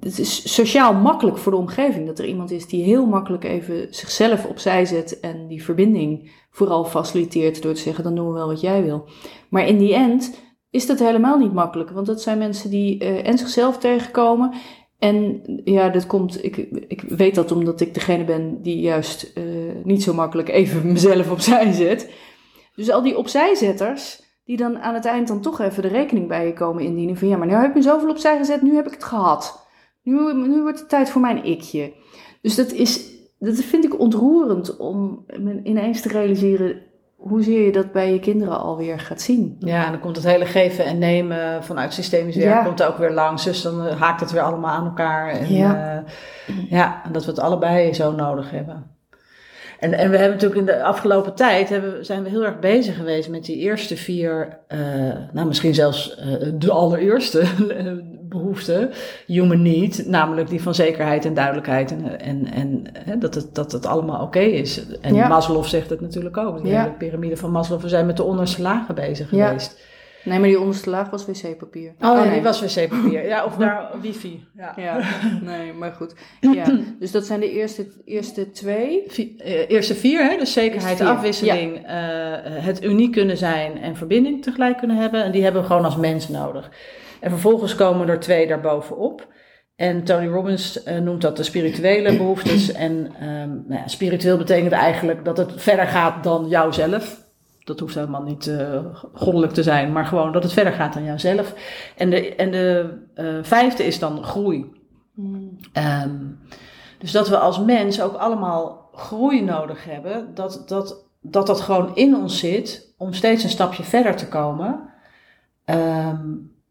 het 0.00 0.18
is 0.18 0.54
sociaal 0.54 0.94
makkelijk 0.94 1.38
voor 1.38 1.52
de 1.52 1.58
omgeving 1.58 2.06
dat 2.06 2.18
er 2.18 2.26
iemand 2.26 2.50
is 2.50 2.66
die 2.66 2.82
heel 2.82 3.06
makkelijk 3.06 3.44
even 3.44 3.86
zichzelf 3.90 4.46
opzij 4.46 4.84
zet 4.84 5.20
en 5.20 5.46
die 5.46 5.64
verbinding 5.64 6.30
vooral 6.50 6.84
faciliteert 6.84 7.62
door 7.62 7.74
te 7.74 7.80
zeggen: 7.80 8.04
dan 8.04 8.14
doen 8.14 8.26
we 8.26 8.32
wel 8.32 8.46
wat 8.46 8.60
jij 8.60 8.82
wil. 8.82 9.08
Maar 9.50 9.66
in 9.66 9.78
die 9.78 9.94
end 9.94 10.38
is 10.70 10.86
dat 10.86 10.98
helemaal 10.98 11.38
niet 11.38 11.52
makkelijk, 11.52 11.90
want 11.90 12.06
dat 12.06 12.22
zijn 12.22 12.38
mensen 12.38 12.70
die 12.70 12.98
eh, 12.98 13.26
en 13.26 13.38
zichzelf 13.38 13.78
tegenkomen. 13.78 14.52
En 15.00 15.42
ja, 15.64 15.88
dat 15.88 16.06
komt, 16.06 16.44
ik, 16.44 16.56
ik 16.88 17.00
weet 17.00 17.34
dat 17.34 17.52
omdat 17.52 17.80
ik 17.80 17.94
degene 17.94 18.24
ben 18.24 18.62
die 18.62 18.80
juist 18.80 19.32
eh, 19.34 19.44
niet 19.84 20.02
zo 20.02 20.14
makkelijk 20.14 20.48
even 20.48 20.86
mezelf 20.92 21.30
opzij 21.30 21.72
zet. 21.72 22.10
Dus 22.74 22.90
al 22.90 23.02
die 23.02 23.16
opzijzetters, 23.16 24.22
die 24.44 24.56
dan 24.56 24.78
aan 24.78 24.94
het 24.94 25.04
eind 25.04 25.28
dan 25.28 25.40
toch 25.40 25.60
even 25.60 25.82
de 25.82 25.88
rekening 25.88 26.28
bij 26.28 26.46
je 26.46 26.52
komen 26.52 26.84
indienen. 26.84 27.16
Van 27.16 27.28
ja, 27.28 27.36
maar 27.36 27.46
nu 27.46 27.52
heb 27.52 27.68
ik 27.68 27.74
me 27.74 27.82
zoveel 27.82 28.10
opzij 28.10 28.36
gezet, 28.36 28.62
nu 28.62 28.74
heb 28.74 28.86
ik 28.86 28.92
het 28.92 29.04
gehad. 29.04 29.68
Nu, 30.02 30.34
nu 30.34 30.62
wordt 30.62 30.78
het 30.78 30.88
tijd 30.88 31.10
voor 31.10 31.20
mijn 31.20 31.44
ikje. 31.44 31.92
Dus 32.42 32.54
dat, 32.54 32.72
is, 32.72 33.10
dat 33.38 33.54
vind 33.54 33.84
ik 33.84 33.98
ontroerend 33.98 34.76
om 34.76 35.24
ineens 35.64 36.00
te 36.00 36.08
realiseren 36.08 36.82
hoezeer 37.20 37.64
je 37.66 37.72
dat 37.72 37.92
bij 37.92 38.12
je 38.12 38.18
kinderen 38.18 38.60
alweer 38.60 39.00
gaat 39.00 39.20
zien. 39.20 39.56
Ja, 39.58 39.84
en 39.84 39.90
dan 39.90 40.00
komt 40.00 40.16
het 40.16 40.24
hele 40.24 40.46
geven 40.46 40.84
en 40.84 40.98
nemen 40.98 41.64
vanuit 41.64 41.92
systemisch 41.94 42.36
werk 42.36 42.48
Ja. 42.54 42.64
komt 42.64 42.80
er 42.80 42.88
ook 42.88 42.98
weer 42.98 43.12
langs. 43.12 43.44
Dus 43.44 43.62
dan 43.62 43.86
eh, 43.86 44.00
haakt 44.00 44.20
het 44.20 44.30
weer 44.30 44.42
allemaal 44.42 44.70
aan 44.70 44.84
elkaar. 44.84 45.28
En, 45.28 45.52
Ja. 45.54 45.72
ja. 45.74 46.04
ja, 46.68 47.02
en 47.04 47.12
dat 47.12 47.24
we 47.24 47.30
het 47.30 47.40
allebei 47.40 47.94
zo 47.94 48.12
nodig 48.12 48.50
hebben. 48.50 48.86
En, 49.80 49.92
en 49.92 50.10
we 50.10 50.16
hebben 50.16 50.30
natuurlijk 50.38 50.60
in 50.60 50.66
de 50.66 50.82
afgelopen 50.82 51.34
tijd 51.34 51.68
hebben, 51.68 52.04
zijn 52.04 52.22
we 52.22 52.28
heel 52.28 52.44
erg 52.44 52.58
bezig 52.58 52.96
geweest 52.96 53.28
met 53.28 53.44
die 53.44 53.56
eerste 53.56 53.96
vier, 53.96 54.58
eh, 54.66 54.78
nou 55.32 55.46
misschien 55.46 55.74
zelfs 55.74 56.16
eh, 56.16 56.26
de 56.54 56.70
allereerste 56.70 57.44
behoefte, 58.28 58.90
human 59.26 59.62
need, 59.62 60.06
namelijk 60.06 60.48
die 60.48 60.62
van 60.62 60.74
zekerheid 60.74 61.24
en 61.24 61.34
duidelijkheid 61.34 61.90
en, 61.90 62.20
en, 62.20 62.52
en 62.52 62.84
hè, 63.04 63.18
dat, 63.18 63.34
het, 63.34 63.54
dat 63.54 63.72
het 63.72 63.86
allemaal 63.86 64.22
oké 64.22 64.38
is. 64.40 64.82
En 65.00 65.14
Ja. 65.14 65.28
Maslow 65.28 65.64
zegt 65.64 65.90
het 65.90 66.00
natuurlijk 66.00 66.36
ook, 66.36 66.62
de 66.62 66.68
Ja. 66.68 66.94
piramide 66.98 67.36
van 67.36 67.50
Maslow, 67.50 67.80
we 67.80 67.88
zijn 67.88 68.06
met 68.06 68.16
de 68.16 68.22
onderste 68.22 68.62
lagen 68.62 68.94
bezig 68.94 69.28
geweest. 69.28 69.80
Nee, 70.24 70.38
maar 70.38 70.48
die 70.48 70.60
onderste 70.60 70.90
laag 70.90 71.10
was 71.10 71.26
wc-papier. 71.26 71.92
Oh, 72.00 72.14
nee, 72.14 72.24
nee. 72.24 72.32
die 72.32 72.42
was 72.42 72.60
wc-papier. 72.74 73.26
Ja, 73.26 73.44
of 73.44 73.56
daar 73.64 73.90
wifi. 74.00 74.44
Ja. 74.56 74.72
Ja, 74.76 75.00
nee, 75.42 75.72
maar 75.72 75.92
goed. 75.92 76.14
Ja, 76.54 76.64
dus 76.98 77.10
dat 77.10 77.26
zijn 77.26 77.40
de 77.40 77.50
eerste, 77.50 77.86
eerste 78.04 78.50
twee. 78.50 79.04
Vi- 79.08 79.34
eh, 79.38 79.70
Eerste 79.70 79.94
vier, 79.94 80.24
hè? 80.30 80.36
dus 80.38 80.52
zekerheid, 80.52 80.96
vier, 80.96 81.06
afwisseling, 81.06 81.86
eh, 81.86 81.94
het 82.64 82.84
uniek 82.84 83.12
kunnen 83.12 83.36
zijn 83.36 83.78
en 83.78 83.96
verbinding 83.96 84.42
tegelijk 84.42 84.76
kunnen 84.78 84.96
hebben. 84.96 85.24
En 85.24 85.30
die 85.32 85.42
hebben 85.42 85.60
we 85.60 85.66
gewoon 85.66 85.84
als 85.84 85.96
mens 85.96 86.28
nodig. 86.28 86.70
En 87.20 87.30
vervolgens 87.30 87.74
komen 87.74 88.08
er 88.08 88.20
twee 88.20 88.46
daarbovenop. 88.46 89.28
En 89.76 90.04
Tony 90.04 90.26
Robbins 90.26 90.82
eh, 90.82 90.98
noemt 90.98 91.20
dat 91.22 91.36
de 91.36 91.42
spirituele 91.42 92.16
behoeftes. 92.16 92.72
En 92.72 93.10
ehm, 93.20 93.48
nou 93.48 93.80
ja, 93.80 93.88
spiritueel 93.88 94.36
betekent 94.36 94.72
eigenlijk 94.72 95.24
dat 95.24 95.36
het 95.36 95.52
verder 95.56 95.86
gaat 95.86 96.24
dan 96.24 96.48
jouzelf. 96.48 97.28
Dat 97.64 97.80
hoeft 97.80 97.94
helemaal 97.94 98.22
niet 98.22 98.46
eh, 98.46 98.84
goddelijk 99.12 99.52
te 99.52 99.62
zijn, 99.62 99.92
maar 99.92 100.06
gewoon 100.06 100.32
dat 100.32 100.42
het 100.42 100.52
verder 100.52 100.72
gaat 100.72 100.94
dan 100.94 101.04
jouzelf. 101.04 101.54
En 101.96 102.10
de, 102.10 102.34
en 102.34 102.50
de 102.50 102.98
eh, 103.14 103.38
vijfde 103.42 103.84
is 103.84 103.98
dan 103.98 104.24
groei. 104.24 104.72
Ehm, 105.72 106.16
dus 106.98 107.12
dat 107.12 107.28
we 107.28 107.38
als 107.38 107.60
mens 107.60 108.00
ook 108.00 108.14
allemaal 108.14 108.90
groei 108.92 109.42
nodig 109.42 109.84
hebben. 109.84 110.34
Dat 110.34 110.62
dat, 110.66 111.04
dat 111.20 111.46
dat 111.46 111.60
gewoon 111.60 111.96
in 111.96 112.16
ons 112.16 112.38
zit 112.38 112.94
om 112.98 113.12
steeds 113.12 113.42
een 113.44 113.50
stapje 113.50 113.82
verder 113.82 114.16
te 114.16 114.28
komen. 114.28 114.90
Ehm, 115.64 116.28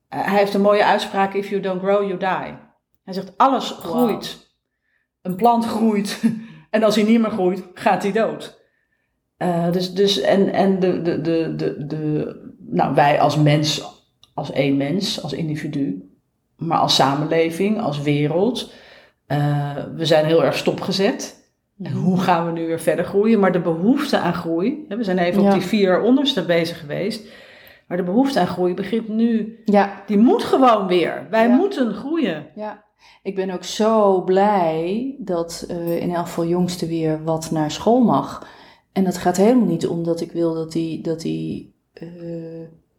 hij 0.08 0.38
heeft 0.38 0.54
een 0.54 0.62
mooie 0.62 0.86
uitspraak: 0.86 1.34
If 1.34 1.50
you 1.50 1.62
don't 1.62 1.82
grow, 1.82 2.02
you 2.02 2.18
die. 2.18 2.58
Hij 3.04 3.14
zegt: 3.14 3.38
alles 3.38 3.72
groeit. 3.72 4.48
Een 5.22 5.36
plant 5.36 5.66
groeit. 5.66 6.24
en 6.70 6.84
als 6.84 6.96
hij 6.96 7.04
niet 7.04 7.20
meer 7.20 7.32
groeit, 7.32 7.64
gaat 7.74 8.04
hij 8.04 8.12
dood. 8.12 8.59
Eh, 9.40 9.72
dus, 9.72 9.94
dus 9.94 10.22
en, 10.22 10.54
en 10.54 10.80
de, 10.80 11.02
de, 11.02 11.22
de, 11.22 11.54
de, 11.56 11.86
de, 11.86 12.36
nou, 12.70 12.96
wij 12.96 13.20
als 13.20 13.38
mens, 13.38 13.84
als 14.34 14.52
één 14.52 14.78
mens, 14.78 15.24
als 15.24 15.34
individu, 15.34 16.10
maar 16.58 16.78
als 16.78 16.96
samenleving, 16.96 17.82
als 17.82 18.02
wereld, 18.02 18.72
eh, 19.28 19.76
we 19.96 20.06
zijn 20.06 20.26
heel 20.26 20.44
erg 20.44 20.58
stopgezet. 20.58 21.38
En 21.84 21.92
hoe 21.92 22.20
gaan 22.20 22.46
we 22.46 22.52
nu 22.52 22.68
weer 22.68 22.80
verder 22.80 23.06
groeien? 23.06 23.40
Maar 23.40 23.52
de 23.52 23.62
behoefte 23.62 24.18
aan 24.18 24.34
groei, 24.34 24.86
hè, 24.88 24.96
we 24.98 25.04
zijn 25.04 25.18
even 25.18 25.42
Ja. 25.42 25.48
op 25.48 25.54
die 25.54 25.68
vier 25.68 26.02
onderste 26.02 26.46
bezig 26.46 26.80
geweest, 26.80 27.28
maar 27.88 27.98
de 27.98 28.04
behoefte 28.04 28.40
aan 28.40 28.48
groei 28.48 28.74
begint 28.74 29.08
nu, 29.08 29.60
Ja, 29.66 30.04
die 30.06 30.18
moet 30.18 30.44
gewoon 30.44 30.88
weer. 30.88 31.28
Wij 31.30 31.48
Ja. 31.48 31.56
moeten 31.56 31.94
groeien. 31.94 32.46
ja. 32.56 32.88
Ik 33.24 33.36
ben 33.36 33.50
ook 33.50 33.64
zo 33.64 34.22
blij 34.24 35.16
dat 35.20 35.66
eh, 35.70 36.02
in 36.02 36.14
elk 36.16 36.26
geval 36.26 36.46
jongste 36.46 36.88
weer 36.88 37.24
wat 37.24 37.52
naar 37.52 37.72
school 37.72 38.00
mag. 38.00 38.48
En 38.92 39.04
dat 39.04 39.18
gaat 39.18 39.38
helemaal 39.38 39.68
niet 39.68 39.88
om 39.88 40.04
dat 40.04 40.22
ik 40.22 40.32
wil 40.32 40.54
dat 40.54 40.74
hij 40.74 41.00
dat 41.02 41.24
eh, 41.24 42.08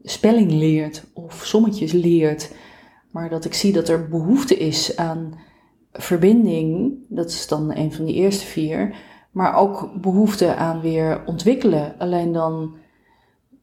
spelling 0.02 0.52
leert 0.52 1.04
of 1.12 1.44
sommetjes 1.44 1.92
leert. 1.92 2.52
Maar 3.10 3.28
dat 3.28 3.44
ik 3.44 3.54
zie 3.54 3.72
dat 3.72 3.88
er 3.88 4.08
behoefte 4.08 4.56
is 4.56 4.96
aan 4.96 5.38
verbinding. 5.92 6.94
Dat 7.08 7.30
is 7.30 7.46
dan 7.46 7.76
een 7.76 7.92
van 7.92 8.04
die 8.04 8.14
eerste 8.14 8.46
vier. 8.46 8.96
Maar 9.30 9.54
ook 9.54 9.90
behoefte 10.00 10.54
aan 10.54 10.80
weer 10.80 11.22
ontwikkelen. 11.26 11.94
Alleen 11.98 12.32
dan 12.32 12.76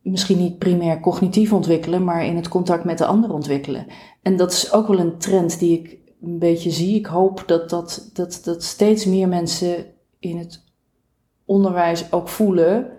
misschien 0.02 0.38
niet 0.38 0.58
primair 0.58 1.00
cognitief 1.00 1.54
ontwikkelen, 1.54 2.04
maar 2.04 2.26
in 2.26 2.36
het 2.36 2.48
contact 2.48 2.84
met 2.84 2.98
de 2.98 3.06
ander 3.06 3.34
ontwikkelen. 3.34 3.88
En 4.22 4.38
dat 4.38 4.52
is 4.52 4.74
ook 4.74 4.88
wel 4.88 5.00
een 5.00 5.18
trend 5.18 5.60
die 5.60 5.80
ik 5.80 5.98
een 6.22 6.40
beetje 6.40 6.72
zie. 6.72 6.96
Ik 6.96 7.06
hoop 7.06 7.44
dat, 7.46 7.70
dat, 7.70 8.10
dat, 8.14 8.42
dat 8.44 8.64
steeds 8.64 9.06
meer 9.06 9.28
mensen 9.28 9.86
in 10.20 10.38
het 10.38 10.64
onderwijs 11.48 12.12
ook 12.12 12.28
voelen 12.28 12.92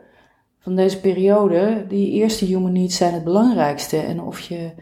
van 0.59 0.77
deze 0.77 1.01
periode. 1.01 1.85
Die 1.89 2.11
eerste 2.11 2.45
human 2.45 2.73
needs 2.73 2.97
zijn 2.97 3.15
het 3.15 3.25
belangrijkste. 3.25 3.97
En 3.97 4.23
of 4.23 4.41
je 4.41 4.73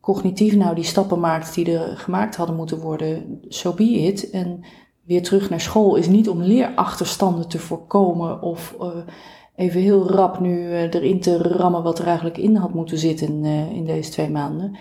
cognitief 0.00 0.56
nou 0.56 0.74
die 0.74 0.84
stappen 0.84 1.20
maakt 1.20 1.54
die 1.54 1.78
er 1.78 1.96
gemaakt 1.96 2.36
hadden 2.36 2.56
moeten 2.56 2.78
worden, 2.78 3.40
so 3.48 3.74
be 3.74 3.84
it. 3.84 4.30
En 4.30 4.64
weer 5.04 5.22
terug 5.22 5.50
naar 5.50 5.60
school 5.60 5.96
is 5.96 6.08
niet 6.08 6.28
om 6.28 6.42
leerachterstanden 6.42 7.48
te 7.48 7.58
voorkomen 7.58 8.42
of 8.42 8.76
uh, 8.80 8.88
even 9.56 9.80
heel 9.80 10.10
rap 10.10 10.40
nu 10.40 10.60
uh, 10.60 10.82
erin 10.82 11.20
te 11.20 11.38
rammen 11.38 11.82
wat 11.82 11.98
er 11.98 12.06
eigenlijk 12.06 12.38
in 12.38 12.56
had 12.56 12.74
moeten 12.74 12.98
zitten 12.98 13.44
uh, 13.44 13.70
in 13.70 13.84
deze 13.84 14.10
twee 14.10 14.30
maanden. 14.30 14.76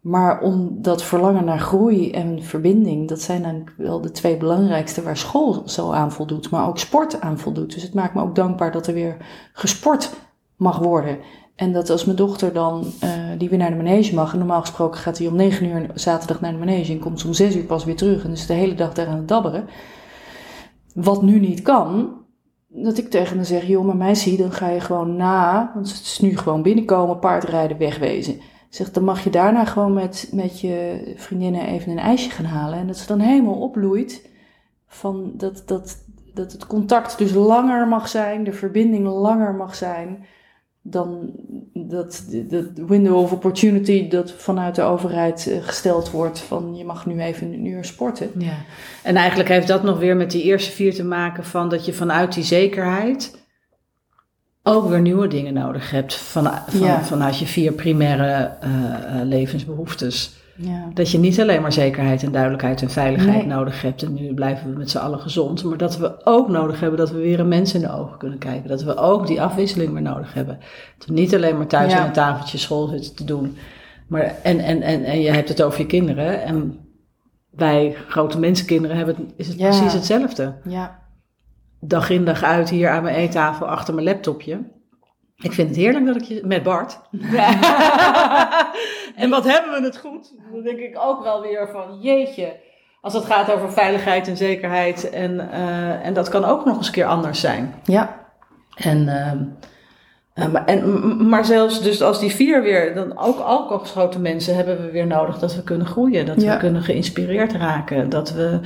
Maar 0.00 0.40
om 0.40 0.82
dat 0.82 1.02
verlangen 1.02 1.44
naar 1.44 1.60
groei 1.60 2.10
en 2.10 2.42
verbinding, 2.42 3.08
dat 3.08 3.20
zijn 3.20 3.42
dan 3.42 3.68
wel 3.76 4.00
de 4.00 4.10
twee 4.10 4.36
belangrijkste 4.36 5.02
waar 5.02 5.16
school 5.16 5.62
zo 5.64 5.90
aan 5.90 6.12
voldoet, 6.12 6.50
maar 6.50 6.68
ook 6.68 6.78
sport 6.78 7.20
aan 7.20 7.38
voldoet. 7.38 7.74
Dus 7.74 7.82
het 7.82 7.94
maakt 7.94 8.14
me 8.14 8.22
ook 8.22 8.34
dankbaar 8.34 8.72
dat 8.72 8.86
er 8.86 8.94
weer 8.94 9.16
gesport 9.52 10.10
mag 10.56 10.78
worden. 10.78 11.18
En 11.54 11.72
dat 11.72 11.90
als 11.90 12.04
mijn 12.04 12.16
dochter 12.16 12.52
dan, 12.52 12.84
uh, 13.04 13.10
die 13.38 13.48
weer 13.48 13.58
naar 13.58 13.70
de 13.70 13.76
manege 13.76 14.14
mag, 14.14 14.32
en 14.32 14.38
normaal 14.38 14.60
gesproken 14.60 15.00
gaat 15.00 15.18
hij 15.18 15.26
om 15.26 15.36
9 15.36 15.66
uur 15.66 15.90
zaterdag 15.94 16.40
naar 16.40 16.52
de 16.52 16.58
manege 16.58 16.92
en 16.92 16.98
komt 16.98 17.24
om 17.24 17.32
6 17.32 17.56
uur 17.56 17.64
pas 17.64 17.84
weer 17.84 17.96
terug 17.96 18.24
en 18.24 18.30
is 18.30 18.46
de 18.46 18.52
hele 18.52 18.74
dag 18.74 18.94
daar 18.94 19.06
aan 19.06 19.16
het 19.16 19.28
dabberen. 19.28 19.66
Wat 20.94 21.22
nu 21.22 21.40
niet 21.40 21.62
kan, 21.62 22.18
dat 22.68 22.98
ik 22.98 23.10
tegen 23.10 23.36
hem 23.36 23.44
zeg, 23.44 23.66
joh, 23.66 23.84
maar 23.84 23.96
meisje, 23.96 24.36
dan 24.36 24.52
ga 24.52 24.68
je 24.68 24.80
gewoon 24.80 25.16
na, 25.16 25.70
want 25.74 25.88
het 25.88 26.00
is 26.00 26.18
nu 26.18 26.36
gewoon 26.36 26.62
binnenkomen, 26.62 27.18
paardrijden, 27.18 27.78
wegwezen. 27.78 28.40
Zegt, 28.68 28.94
dan 28.94 29.04
mag 29.04 29.24
je 29.24 29.30
daarna 29.30 29.64
gewoon 29.64 29.92
met, 29.92 30.28
met 30.32 30.60
je 30.60 31.02
vriendinnen 31.16 31.66
even 31.66 31.92
een 31.92 31.98
ijsje 31.98 32.30
gaan 32.30 32.44
halen. 32.44 32.78
En 32.78 32.86
dat 32.86 32.96
ze 32.96 33.06
dan 33.06 33.20
helemaal 33.20 33.60
opbloeit 33.60 34.28
van 34.86 35.32
dat, 35.34 35.62
dat, 35.66 36.04
dat 36.34 36.52
het 36.52 36.66
contact 36.66 37.18
dus 37.18 37.32
langer 37.32 37.88
mag 37.88 38.08
zijn, 38.08 38.44
de 38.44 38.52
verbinding 38.52 39.06
langer 39.06 39.54
mag 39.54 39.74
zijn 39.74 40.26
dan 40.82 41.30
dat, 41.72 42.24
dat 42.48 42.64
window 42.74 43.16
of 43.16 43.32
opportunity 43.32 44.08
dat 44.08 44.32
vanuit 44.32 44.74
de 44.74 44.82
overheid 44.82 45.46
eh, 45.46 45.62
gesteld 45.62 46.10
wordt 46.10 46.38
van 46.38 46.76
je 46.76 46.84
mag 46.84 47.06
nu 47.06 47.20
even 47.20 47.52
een 47.52 47.66
uur 47.66 47.84
sporten. 47.84 48.30
Ja. 48.38 48.56
En 49.02 49.16
eigenlijk 49.16 49.48
heeft 49.48 49.66
dat 49.66 49.82
nog 49.82 49.98
weer 49.98 50.16
met 50.16 50.30
die 50.30 50.42
eerste 50.42 50.70
vier 50.70 50.94
te 50.94 51.04
maken 51.04 51.44
van 51.44 51.68
dat 51.68 51.84
je 51.84 51.92
vanuit 51.92 52.34
die 52.34 52.44
zekerheid 52.44 53.46
ook 54.68 54.88
weer 54.88 55.00
nieuwe 55.00 55.28
dingen 55.28 55.54
nodig 55.54 55.90
hebt 55.90 56.14
van, 56.14 56.50
van, 56.66 57.04
vanuit 57.04 57.38
je 57.38 57.46
vier 57.46 57.72
primaire 57.72 58.50
uh, 58.64 58.70
levensbehoeftes. 59.24 60.36
Ja. 60.60 60.88
Dat 60.94 61.10
je 61.10 61.18
niet 61.18 61.40
alleen 61.40 61.62
maar 61.62 61.72
zekerheid 61.72 62.22
en 62.22 62.32
duidelijkheid 62.32 62.82
en 62.82 62.90
veiligheid 62.90 63.46
nodig 63.46 63.82
hebt. 63.82 64.02
En 64.02 64.14
nu 64.14 64.34
blijven 64.34 64.70
we 64.70 64.78
met 64.78 64.90
z'n 64.90 64.98
allen 64.98 65.20
gezond. 65.20 65.64
Maar 65.64 65.76
dat 65.76 65.98
we 65.98 66.26
ook 66.26 66.48
nodig 66.48 66.80
hebben 66.80 66.98
dat 66.98 67.10
we 67.10 67.18
weer 67.18 67.40
een 67.40 67.48
mens 67.48 67.74
in 67.74 67.80
de 67.80 67.92
ogen 67.92 68.18
kunnen 68.18 68.38
kijken. 68.38 68.68
Dat 68.68 68.82
we 68.82 68.96
ook 68.96 69.26
die 69.26 69.42
afwisseling 69.42 69.92
weer 69.92 70.02
nodig 70.02 70.34
hebben. 70.34 70.58
Dat 70.98 71.08
we 71.08 71.14
niet 71.14 71.34
alleen 71.34 71.56
maar 71.56 71.66
thuis 71.66 71.92
aan 71.92 72.06
een 72.06 72.12
tafeltje 72.12 72.58
school 72.58 72.86
zitten 72.86 73.14
te 73.14 73.24
doen. 73.24 73.56
Maar, 74.06 74.34
en, 74.42 74.58
en, 74.58 74.82
en, 74.82 75.04
en 75.04 75.20
je 75.20 75.30
hebt 75.30 75.48
het 75.48 75.62
over 75.62 75.80
je 75.80 75.86
kinderen. 75.86 76.42
En 76.42 76.78
wij 77.50 77.96
grote 78.08 78.38
mensenkinderen 78.38 78.96
hebben 78.96 79.30
is 79.36 79.48
het 79.48 79.56
precies 79.56 79.92
hetzelfde. 79.92 80.54
Ja. 80.64 80.98
Dag 81.80 82.10
in 82.10 82.24
dag 82.24 82.42
uit 82.42 82.70
hier 82.70 82.90
aan 82.90 83.02
mijn 83.02 83.14
eettafel 83.14 83.66
achter 83.66 83.94
mijn 83.94 84.06
laptopje. 84.06 84.60
Ik 85.36 85.52
vind 85.52 85.68
het 85.68 85.76
heerlijk 85.76 86.06
dat 86.06 86.16
ik 86.16 86.22
je 86.22 86.40
met 86.44 86.62
Bart. 86.62 87.00
en 89.22 89.30
wat 89.30 89.44
hebben 89.44 89.72
we 89.72 89.80
het 89.82 89.98
goed? 89.98 90.34
Dan 90.52 90.62
denk 90.62 90.78
ik 90.78 90.98
ook 91.00 91.22
wel 91.22 91.42
weer 91.42 91.68
van 91.72 91.98
jeetje. 92.00 92.56
Als 93.00 93.14
het 93.14 93.24
gaat 93.24 93.52
over 93.52 93.72
veiligheid 93.72 94.28
en 94.28 94.36
zekerheid. 94.36 95.10
En, 95.10 95.34
uh, 95.34 96.06
en 96.06 96.14
dat 96.14 96.28
kan 96.28 96.44
ook 96.44 96.64
nog 96.64 96.76
eens 96.76 96.86
een 96.86 96.92
keer 96.92 97.06
anders 97.06 97.40
zijn. 97.40 97.74
Ja. 97.84 98.26
En, 98.74 98.98
uh, 100.36 100.52
maar, 100.52 100.64
en, 100.64 101.28
maar 101.28 101.44
zelfs 101.44 101.82
dus 101.82 102.02
als 102.02 102.20
die 102.20 102.34
vier 102.34 102.62
weer, 102.62 102.94
dan 102.94 103.18
ook 103.18 103.38
alcoholgeschoten 103.38 104.22
mensen 104.22 104.56
hebben 104.56 104.80
we 104.80 104.90
weer 104.90 105.06
nodig 105.06 105.38
dat 105.38 105.54
we 105.54 105.62
kunnen 105.62 105.86
groeien. 105.86 106.26
Dat 106.26 106.42
we 106.42 106.56
kunnen 106.56 106.82
geïnspireerd 106.82 107.52
raken. 107.52 108.08
Dat 108.08 108.32
we 108.32 108.60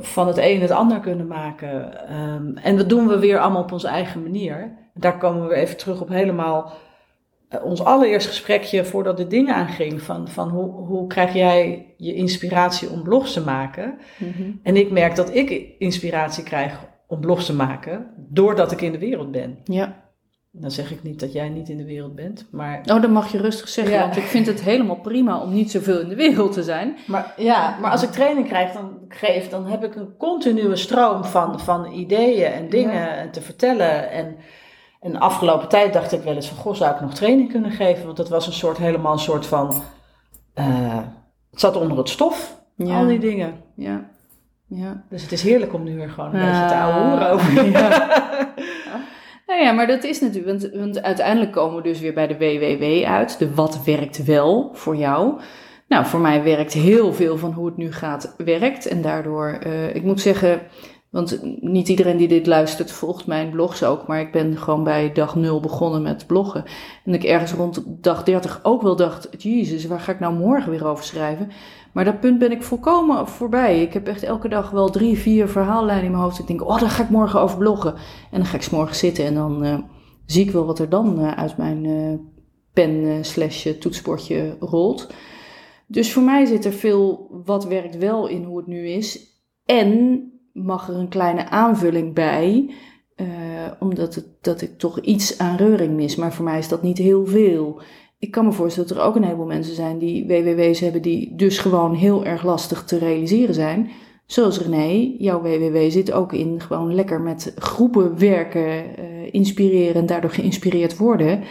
van 0.00 0.26
het 0.26 0.38
een 0.38 0.60
het 0.60 0.70
ander 0.70 1.00
kunnen 1.00 1.26
maken. 1.26 1.92
Um, 2.16 2.56
en 2.56 2.76
dat 2.76 2.88
doen 2.88 3.08
we 3.08 3.18
weer 3.18 3.38
allemaal 3.38 3.62
op 3.62 3.72
onze 3.72 3.88
eigen 3.88 4.22
manier. 4.22 4.72
Daar 4.94 5.18
komen 5.18 5.42
we 5.42 5.48
weer 5.48 5.56
even 5.56 5.76
terug 5.76 6.00
op 6.00 6.08
helemaal 6.08 6.72
uh, 7.50 7.64
ons 7.64 7.84
allereerste 7.84 8.28
gesprekje 8.28 8.84
voordat 8.84 9.16
dit 9.16 9.30
ding 9.30 9.50
aanging. 9.50 10.02
Van, 10.02 10.28
van 10.28 10.48
hoe, 10.48 10.70
hoe 10.70 11.06
krijg 11.06 11.32
jij 11.32 11.86
je 11.96 12.14
inspiratie 12.14 12.90
om 12.90 13.02
blogs 13.02 13.32
te 13.32 13.44
maken? 13.44 13.98
Mm 14.18 14.32
-hmm. 14.36 14.60
En 14.62 14.76
ik 14.76 14.90
merk 14.90 15.16
dat 15.16 15.34
ik 15.34 15.50
inspiratie 15.78 16.44
krijg 16.44 16.86
om 17.06 17.20
blogs 17.20 17.46
te 17.46 17.54
maken 17.54 18.06
doordat 18.16 18.72
ik 18.72 18.80
in 18.80 18.92
de 18.92 18.98
wereld 18.98 19.30
ben. 19.30 19.58
Ja. 19.64 20.07
Dan 20.50 20.70
zeg 20.70 20.90
ik 20.90 21.02
niet 21.02 21.20
dat 21.20 21.32
jij 21.32 21.48
niet 21.48 21.68
in 21.68 21.76
de 21.76 21.84
wereld 21.84 22.14
bent, 22.14 22.46
maar... 22.50 22.80
Oh, 22.84 23.02
dan 23.02 23.12
mag 23.12 23.32
je 23.32 23.38
rustig 23.38 23.68
zeggen, 23.68 23.98
want 23.98 24.16
ik 24.16 24.22
vind 24.22 24.46
het 24.46 24.60
helemaal 24.60 25.00
prima 25.00 25.40
om 25.40 25.52
niet 25.52 25.70
zoveel 25.70 26.00
in 26.00 26.08
de 26.08 26.14
wereld 26.14 26.52
te 26.52 26.62
zijn. 26.62 26.96
Maar, 27.06 27.34
ja, 27.36 27.78
maar 27.80 27.90
als 27.90 28.02
ik 28.02 28.10
training 28.10 28.46
krijg, 28.46 28.72
dan, 28.72 28.98
geef, 29.08 29.48
dan 29.48 29.66
heb 29.66 29.84
ik 29.84 29.94
een 29.94 30.16
continue 30.16 30.76
stroom 30.76 31.24
van, 31.24 31.60
van 31.60 31.92
ideeën 31.92 32.52
en 32.52 32.68
dingen 32.68 33.30
te 33.30 33.40
vertellen. 33.40 34.10
En, 34.10 34.36
en 35.00 35.12
de 35.12 35.18
afgelopen 35.18 35.68
tijd 35.68 35.92
dacht 35.92 36.12
ik 36.12 36.22
wel 36.22 36.34
eens 36.34 36.48
van, 36.48 36.58
goh, 36.58 36.74
zou 36.74 36.94
ik 36.94 37.00
nog 37.00 37.14
training 37.14 37.50
kunnen 37.50 37.70
geven? 37.70 38.04
Want 38.04 38.16
dat 38.16 38.28
was 38.28 38.46
een 38.46 38.52
soort, 38.52 38.78
helemaal 38.78 39.12
een 39.12 39.18
soort 39.18 39.46
van... 39.46 39.82
Uh, 40.54 40.98
het 41.50 41.60
zat 41.60 41.76
onder 41.76 41.98
het 41.98 42.08
stof, 42.08 42.60
al 42.78 43.06
die 43.06 43.18
dingen. 43.18 43.54
Ja. 43.74 44.10
ja. 44.66 45.04
Dus 45.08 45.22
het 45.22 45.32
is 45.32 45.42
heerlijk 45.42 45.74
om 45.74 45.84
nu 45.84 45.96
weer 45.96 46.10
gewoon 46.10 46.34
een 46.34 46.46
beetje 46.46 46.66
te 46.66 46.74
ouwe 46.74 47.28
over. 47.28 47.70
Ja. 47.70 48.06
Nou 49.48 49.60
ja, 49.60 49.72
maar 49.72 49.86
dat 49.86 50.04
is 50.04 50.20
natuurlijk, 50.20 50.60
want, 50.60 50.74
want 50.74 51.02
uiteindelijk 51.02 51.52
komen 51.52 51.76
we 51.76 51.82
dus 51.82 52.00
weer 52.00 52.12
bij 52.12 52.26
de 52.26 52.36
WWW 52.36 53.04
uit. 53.04 53.38
De 53.38 53.54
wat 53.54 53.84
werkt 53.84 54.24
wel 54.24 54.70
voor 54.72 54.96
jou. 54.96 55.40
Nou, 55.86 56.06
voor 56.06 56.20
mij 56.20 56.42
werkt 56.42 56.72
heel 56.72 57.12
veel 57.12 57.36
van 57.36 57.52
hoe 57.52 57.66
het 57.66 57.76
nu 57.76 57.92
gaat, 57.92 58.34
werkt. 58.36 58.86
En 58.86 59.02
daardoor, 59.02 59.58
uh, 59.66 59.94
ik 59.94 60.02
moet 60.02 60.20
zeggen, 60.20 60.60
want 61.10 61.40
niet 61.60 61.88
iedereen 61.88 62.16
die 62.16 62.28
dit 62.28 62.46
luistert 62.46 62.92
volgt 62.92 63.26
mijn 63.26 63.50
blogs 63.50 63.84
ook. 63.84 64.06
Maar 64.06 64.20
ik 64.20 64.32
ben 64.32 64.56
gewoon 64.56 64.84
bij 64.84 65.12
dag 65.12 65.36
nul 65.36 65.60
begonnen 65.60 66.02
met 66.02 66.26
bloggen. 66.26 66.64
En 67.04 67.14
ik 67.14 67.24
ergens 67.24 67.52
rond 67.52 67.84
dag 67.86 68.22
30 68.22 68.60
ook 68.62 68.82
wel 68.82 68.96
dacht, 68.96 69.28
jezus, 69.38 69.86
waar 69.86 70.00
ga 70.00 70.12
ik 70.12 70.20
nou 70.20 70.34
morgen 70.34 70.70
weer 70.70 70.86
over 70.86 71.04
schrijven? 71.04 71.50
Maar 71.98 72.06
dat 72.06 72.20
punt 72.20 72.38
ben 72.38 72.50
ik 72.50 72.62
volkomen 72.62 73.28
voorbij. 73.28 73.82
Ik 73.82 73.92
heb 73.92 74.06
echt 74.06 74.22
elke 74.22 74.48
dag 74.48 74.70
wel 74.70 74.90
drie, 74.90 75.18
vier 75.18 75.48
verhaallijnen 75.48 76.04
in 76.04 76.10
mijn 76.10 76.22
hoofd. 76.22 76.38
Ik 76.38 76.46
denk, 76.46 76.62
oh, 76.62 76.80
daar 76.80 76.90
ga 76.90 77.02
ik 77.02 77.08
morgen 77.08 77.40
over 77.40 77.58
bloggen. 77.58 77.94
En 78.30 78.38
dan 78.38 78.44
ga 78.44 78.56
ik 78.56 78.62
s 78.62 78.70
morgen 78.70 78.96
zitten 78.96 79.24
en 79.24 79.34
dan 79.34 79.64
uh, 79.64 79.78
zie 80.26 80.44
ik 80.44 80.50
wel 80.50 80.66
wat 80.66 80.78
er 80.78 80.88
dan 80.88 81.20
uh, 81.20 81.32
uit 81.32 81.56
mijn 81.56 81.84
uh, 81.84 82.18
pen 82.72 83.24
slash 83.24 83.66
toetsportje 83.80 84.56
rolt. 84.60 85.14
Dus 85.86 86.12
voor 86.12 86.22
mij 86.22 86.44
zit 86.44 86.64
er 86.64 86.72
veel 86.72 87.30
wat 87.44 87.66
werkt 87.66 87.96
wel 87.96 88.26
in 88.26 88.44
hoe 88.44 88.56
het 88.56 88.66
nu 88.66 88.88
is. 88.88 89.20
En 89.64 90.22
mag 90.52 90.88
er 90.88 90.94
een 90.94 91.08
kleine 91.08 91.48
aanvulling 91.48 92.14
bij. 92.14 92.74
omdat 93.78 94.14
het, 94.14 94.26
dat 94.40 94.60
ik 94.60 94.78
toch 94.78 95.00
iets 95.00 95.38
aan 95.38 95.56
reuring 95.56 95.94
mis. 95.94 96.16
Maar 96.16 96.32
voor 96.32 96.44
mij 96.44 96.58
is 96.58 96.68
dat 96.68 96.82
niet 96.82 96.98
heel 96.98 97.26
veel 97.26 97.80
ik 98.18 98.30
kan 98.30 98.44
me 98.44 98.52
voorstellen 98.52 98.88
dat 98.88 98.98
er 98.98 99.04
ook 99.04 99.16
een 99.16 99.24
heleboel 99.24 99.46
mensen 99.46 99.74
zijn 99.74 99.98
die 99.98 100.26
WWW's 100.26 100.80
hebben 100.80 101.02
die 101.02 101.36
dus 101.36 101.58
gewoon 101.58 101.94
heel 101.94 102.24
erg 102.24 102.44
lastig 102.44 102.84
te 102.84 102.98
realiseren 102.98 103.54
zijn. 103.54 103.90
Zoals 104.26 104.60
René, 104.60 105.14
jouw 105.18 105.40
WWW 105.40 105.90
zit 105.90 106.12
ook 106.12 106.32
in 106.32 106.60
gewoon 106.60 106.94
lekker 106.94 107.20
met 107.20 107.52
groepen 107.56 108.18
werken, 108.18 108.84
uh, 109.00 109.32
inspireren 109.32 109.94
en 109.94 110.06
daardoor 110.06 110.30
geïnspireerd 110.30 110.96
worden. 110.96 111.44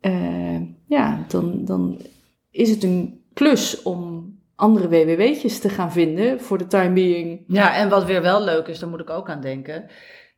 Uh, 0.00 0.60
ja, 0.86 1.24
dan, 1.28 1.64
dan 1.64 1.98
is 2.50 2.70
het 2.70 2.82
een 2.82 3.20
klus 3.32 3.82
om 3.82 4.30
andere 4.54 4.88
WWW'tjes 4.88 5.58
te 5.58 5.68
gaan 5.68 5.92
vinden 5.92 6.40
voor 6.40 6.58
de 6.58 6.66
time 6.66 6.92
being. 6.92 7.44
Ja, 7.46 7.76
en 7.76 7.88
wat 7.88 8.04
weer 8.04 8.22
wel 8.22 8.44
leuk 8.44 8.66
is, 8.66 8.78
daar 8.78 8.88
moet 8.88 9.00
ik 9.00 9.10
ook 9.10 9.30
aan 9.30 9.40
denken 9.40 9.90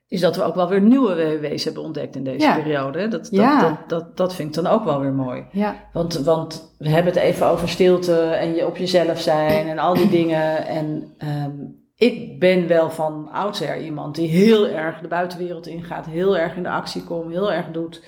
is 0.09 0.21
dat 0.21 0.37
we 0.37 0.43
ook 0.43 0.55
wel 0.55 0.69
weer 0.69 0.81
nieuwe 0.81 1.15
WWW's 1.15 1.65
hebben 1.65 1.83
ontdekt 1.83 2.17
in 2.17 2.25
deze 2.25 2.53
periode. 2.55 3.09
Dat, 3.09 3.29
dat, 3.31 3.61
dat, 3.61 3.89
dat, 3.89 4.17
dat, 4.17 4.35
vind 4.35 4.57
ik 4.57 4.63
dan 4.63 4.73
ook 4.73 4.85
wel 4.85 5.01
weer 5.01 5.13
mooi. 5.13 5.45
Ja. 5.53 5.77
Want, 5.93 6.15
want 6.15 6.75
we 6.79 6.89
hebben 6.89 7.13
het 7.13 7.23
even 7.23 7.47
over 7.47 7.69
stilte 7.69 8.21
en 8.21 8.55
je 8.55 8.67
op 8.67 8.77
jezelf 8.77 9.21
zijn 9.21 9.69
en 9.69 9.79
al 9.79 9.95
die 9.95 10.11
dingen. 10.21 10.67
En 10.67 11.15
um, 11.19 11.83
ik 11.97 12.41
ben 12.41 12.69
wel 12.69 12.91
van 12.91 13.29
oudsher 13.33 13.81
iemand 13.81 14.15
die 14.15 14.29
heel 14.29 14.69
erg 14.69 15.01
de 15.01 15.09
buitenwereld 15.09 15.67
ingaat, 15.67 16.07
heel 16.07 16.39
erg 16.39 16.57
in 16.57 16.63
de 16.63 16.71
actie 16.71 17.05
komt, 17.05 17.33
heel 17.33 17.53
erg 17.53 17.71
doet. 17.71 18.05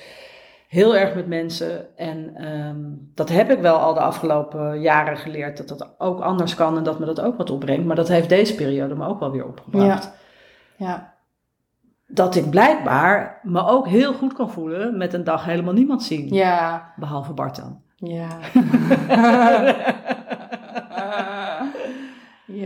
Heel 0.68 0.96
erg 0.96 1.14
met 1.14 1.26
mensen. 1.26 1.96
En 1.96 2.44
um, 2.46 3.10
dat 3.14 3.28
heb 3.28 3.50
ik 3.50 3.58
wel 3.58 3.76
al 3.76 3.94
de 3.94 4.00
afgelopen 4.00 4.80
jaren 4.80 5.16
geleerd. 5.16 5.56
Dat 5.56 5.68
dat 5.68 5.94
ook 5.98 6.20
anders 6.20 6.54
kan 6.54 6.76
en 6.76 6.82
dat 6.82 6.98
me 6.98 7.06
dat 7.06 7.20
ook 7.20 7.36
wat 7.36 7.50
opbrengt. 7.50 7.86
Maar 7.86 7.96
dat 7.96 8.08
heeft 8.08 8.28
deze 8.28 8.54
periode 8.54 8.94
me 8.94 9.06
ook 9.06 9.20
wel 9.20 9.30
weer 9.30 9.46
opgebracht. 9.46 10.12
Ja. 10.76 10.86
ja 10.86 11.15
dat 12.06 12.34
ik 12.34 12.50
blijkbaar 12.50 13.40
me 13.42 13.66
ook 13.66 13.88
heel 13.88 14.12
goed 14.12 14.32
kan 14.32 14.50
voelen 14.50 14.96
met 14.96 15.12
een 15.12 15.24
dag 15.24 15.44
helemaal 15.44 15.72
niemand 15.72 16.02
zien. 16.02 16.34
Ja. 16.34 16.92
Behalve 16.96 17.32
Bart 17.32 17.56
dan. 17.56 17.80
Ja. 17.96 18.28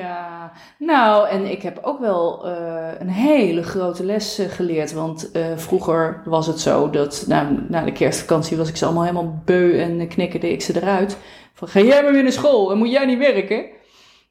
ja. 0.00 0.52
Nou, 0.78 1.28
en 1.28 1.50
ik 1.50 1.62
heb 1.62 1.78
ook 1.82 2.00
wel 2.00 2.48
uh, 2.48 2.88
een 2.98 3.08
hele 3.08 3.62
grote 3.62 4.04
les 4.04 4.40
uh, 4.40 4.46
geleerd. 4.48 4.92
Want 4.92 5.30
uh, 5.32 5.56
vroeger 5.56 6.22
was 6.24 6.46
het 6.46 6.60
zo 6.60 6.90
dat 6.90 7.24
nou, 7.28 7.64
na 7.68 7.84
de 7.84 7.92
kerstvakantie 7.92 8.56
was 8.56 8.68
ik 8.68 8.76
ze 8.76 8.84
allemaal 8.84 9.04
helemaal 9.04 9.42
beu 9.44 9.80
en 9.80 10.08
knikkerde 10.08 10.52
ik 10.52 10.62
ze 10.62 10.76
eruit. 10.76 11.18
Van 11.52 11.68
ga 11.68 11.80
jij 11.80 12.02
maar 12.02 12.12
weer 12.12 12.22
naar 12.22 12.32
school 12.32 12.72
en 12.72 12.78
moet 12.78 12.90
jij 12.90 13.06
niet 13.06 13.18
werken? 13.18 13.64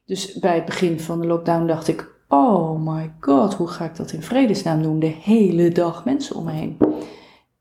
Dus 0.04 0.38
bij 0.38 0.54
het 0.54 0.64
begin 0.64 1.00
van 1.00 1.20
de 1.20 1.26
lockdown 1.26 1.66
dacht 1.66 1.88
ik, 1.88 2.08
oh 2.30 2.86
my 2.94 3.12
god, 3.20 3.54
hoe 3.54 3.68
ga 3.68 3.84
ik 3.84 3.96
dat 3.96 4.12
in 4.12 4.22
vredesnaam 4.22 4.82
doen? 4.82 4.98
De 4.98 5.14
hele 5.22 5.68
dag 5.68 6.04
mensen 6.04 6.36
om 6.36 6.44
me 6.44 6.52
heen. 6.52 6.78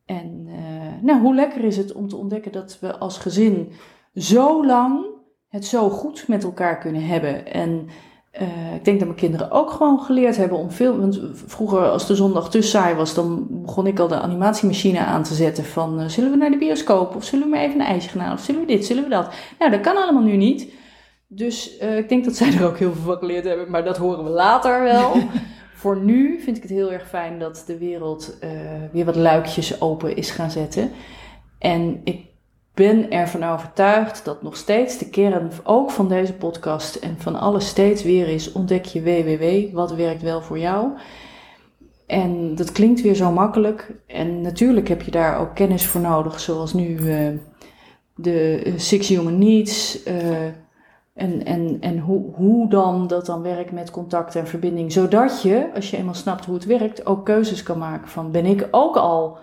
En 0.05 0.47
uh, 0.47 0.55
nou, 1.01 1.21
hoe 1.21 1.35
lekker 1.35 1.63
is 1.63 1.77
het 1.77 1.93
om 1.93 2.07
te 2.07 2.15
ontdekken 2.15 2.51
dat 2.51 2.77
we 2.79 2.97
als 2.97 3.17
gezin 3.17 3.71
zo 4.15 4.65
lang 4.65 5.05
het 5.47 5.65
zo 5.65 5.89
goed 5.89 6.27
met 6.27 6.43
elkaar 6.43 6.77
kunnen 6.77 7.05
hebben. 7.05 7.53
En 7.53 7.87
uh, 8.41 8.75
ik 8.75 8.85
denk 8.85 8.99
dat 8.99 9.07
mijn 9.07 9.19
kinderen 9.19 9.51
ook 9.51 9.71
gewoon 9.71 9.99
geleerd 9.99 10.37
hebben 10.37 10.57
om 10.57 10.71
veel. 10.71 10.99
Want 10.99 11.19
vroeger, 11.33 11.89
als 11.89 12.07
de 12.07 12.15
zondag 12.15 12.49
te 12.49 12.61
saai 12.61 12.95
was, 12.95 13.13
dan 13.13 13.47
begon 13.49 13.87
ik 13.87 13.99
al 13.99 14.07
de 14.07 14.19
animatiemachine 14.19 14.99
aan 14.99 15.23
te 15.23 15.33
zetten. 15.33 15.65
Van 15.65 15.99
uh, 15.99 16.07
zullen 16.07 16.31
we 16.31 16.37
naar 16.37 16.51
de 16.51 16.57
bioscoop? 16.57 17.15
Of 17.15 17.23
zullen 17.23 17.45
we 17.45 17.51
maar 17.51 17.63
even 17.63 17.79
een 17.79 17.85
ijsje 17.85 18.09
gaan 18.09 18.21
halen? 18.21 18.37
Of 18.37 18.43
zullen 18.43 18.61
we 18.61 18.67
dit? 18.67 18.85
Zullen 18.85 19.03
we 19.03 19.09
dat? 19.09 19.33
Nou, 19.59 19.71
dat 19.71 19.81
kan 19.81 19.97
allemaal 19.97 20.23
nu 20.23 20.35
niet. 20.35 20.73
Dus 21.31 21.81
uh, 21.81 21.97
ik 21.97 22.09
denk 22.09 22.25
dat 22.25 22.35
zij 22.35 22.53
er 22.53 22.65
ook 22.65 22.77
heel 22.77 22.93
veel 22.93 23.03
van 23.03 23.17
geleerd 23.17 23.45
hebben, 23.45 23.69
maar 23.69 23.83
dat 23.83 23.97
horen 23.97 24.23
we 24.23 24.29
later 24.29 24.83
wel. 24.83 25.13
Voor 25.73 25.97
nu 25.97 26.39
vind 26.41 26.57
ik 26.57 26.63
het 26.63 26.71
heel 26.71 26.91
erg 26.91 27.07
fijn 27.07 27.39
dat 27.39 27.63
de 27.67 27.77
wereld 27.77 28.37
uh, 28.43 28.49
weer 28.91 29.05
wat 29.05 29.15
luikjes 29.15 29.81
open 29.81 30.15
is 30.15 30.31
gaan 30.31 30.51
zetten. 30.51 30.91
En 31.59 32.01
ik 32.03 32.25
ben 32.73 33.11
ervan 33.11 33.43
overtuigd 33.43 34.25
dat 34.25 34.41
nog 34.41 34.57
steeds 34.57 34.97
de 34.97 35.09
kern 35.09 35.51
ook 35.63 35.91
van 35.91 36.07
deze 36.07 36.33
podcast 36.33 36.95
en 36.95 37.15
van 37.19 37.35
alles 37.35 37.67
steeds 37.67 38.03
weer 38.03 38.27
is: 38.27 38.51
ontdek 38.51 38.85
je 38.85 39.03
WWW, 39.03 39.73
wat 39.75 39.91
werkt 39.91 40.21
wel 40.21 40.41
voor 40.41 40.59
jou. 40.59 40.89
En 42.07 42.55
dat 42.55 42.71
klinkt 42.71 43.01
weer 43.01 43.15
zo 43.15 43.31
makkelijk. 43.31 43.91
En 44.07 44.41
natuurlijk 44.41 44.87
heb 44.87 45.01
je 45.01 45.11
daar 45.11 45.39
ook 45.39 45.55
kennis 45.55 45.85
voor 45.85 46.01
nodig, 46.01 46.39
zoals 46.39 46.73
nu 46.73 46.87
uh, 46.87 47.29
de 48.15 48.73
Six 48.75 49.07
Human 49.07 49.37
Needs. 49.37 49.99
En 51.19 51.45
en, 51.45 51.77
en 51.79 51.99
hoe, 51.99 52.33
hoe 52.33 52.69
dan 52.69 53.07
dat 53.07 53.25
dan 53.25 53.41
werkt 53.41 53.71
met 53.71 53.91
contact 53.91 54.35
en 54.35 54.47
verbinding. 54.47 54.91
Zodat 54.91 55.41
je, 55.41 55.69
als 55.75 55.89
je 55.89 55.97
eenmaal 55.97 56.13
snapt 56.13 56.45
hoe 56.45 56.55
het 56.55 56.65
werkt, 56.65 57.05
ook 57.05 57.25
keuzes 57.25 57.63
kan 57.63 57.77
maken 57.77 58.07
van 58.07 58.31
ben 58.31 58.45
ik 58.45 58.67
ook 58.71 58.95
al 58.95 59.37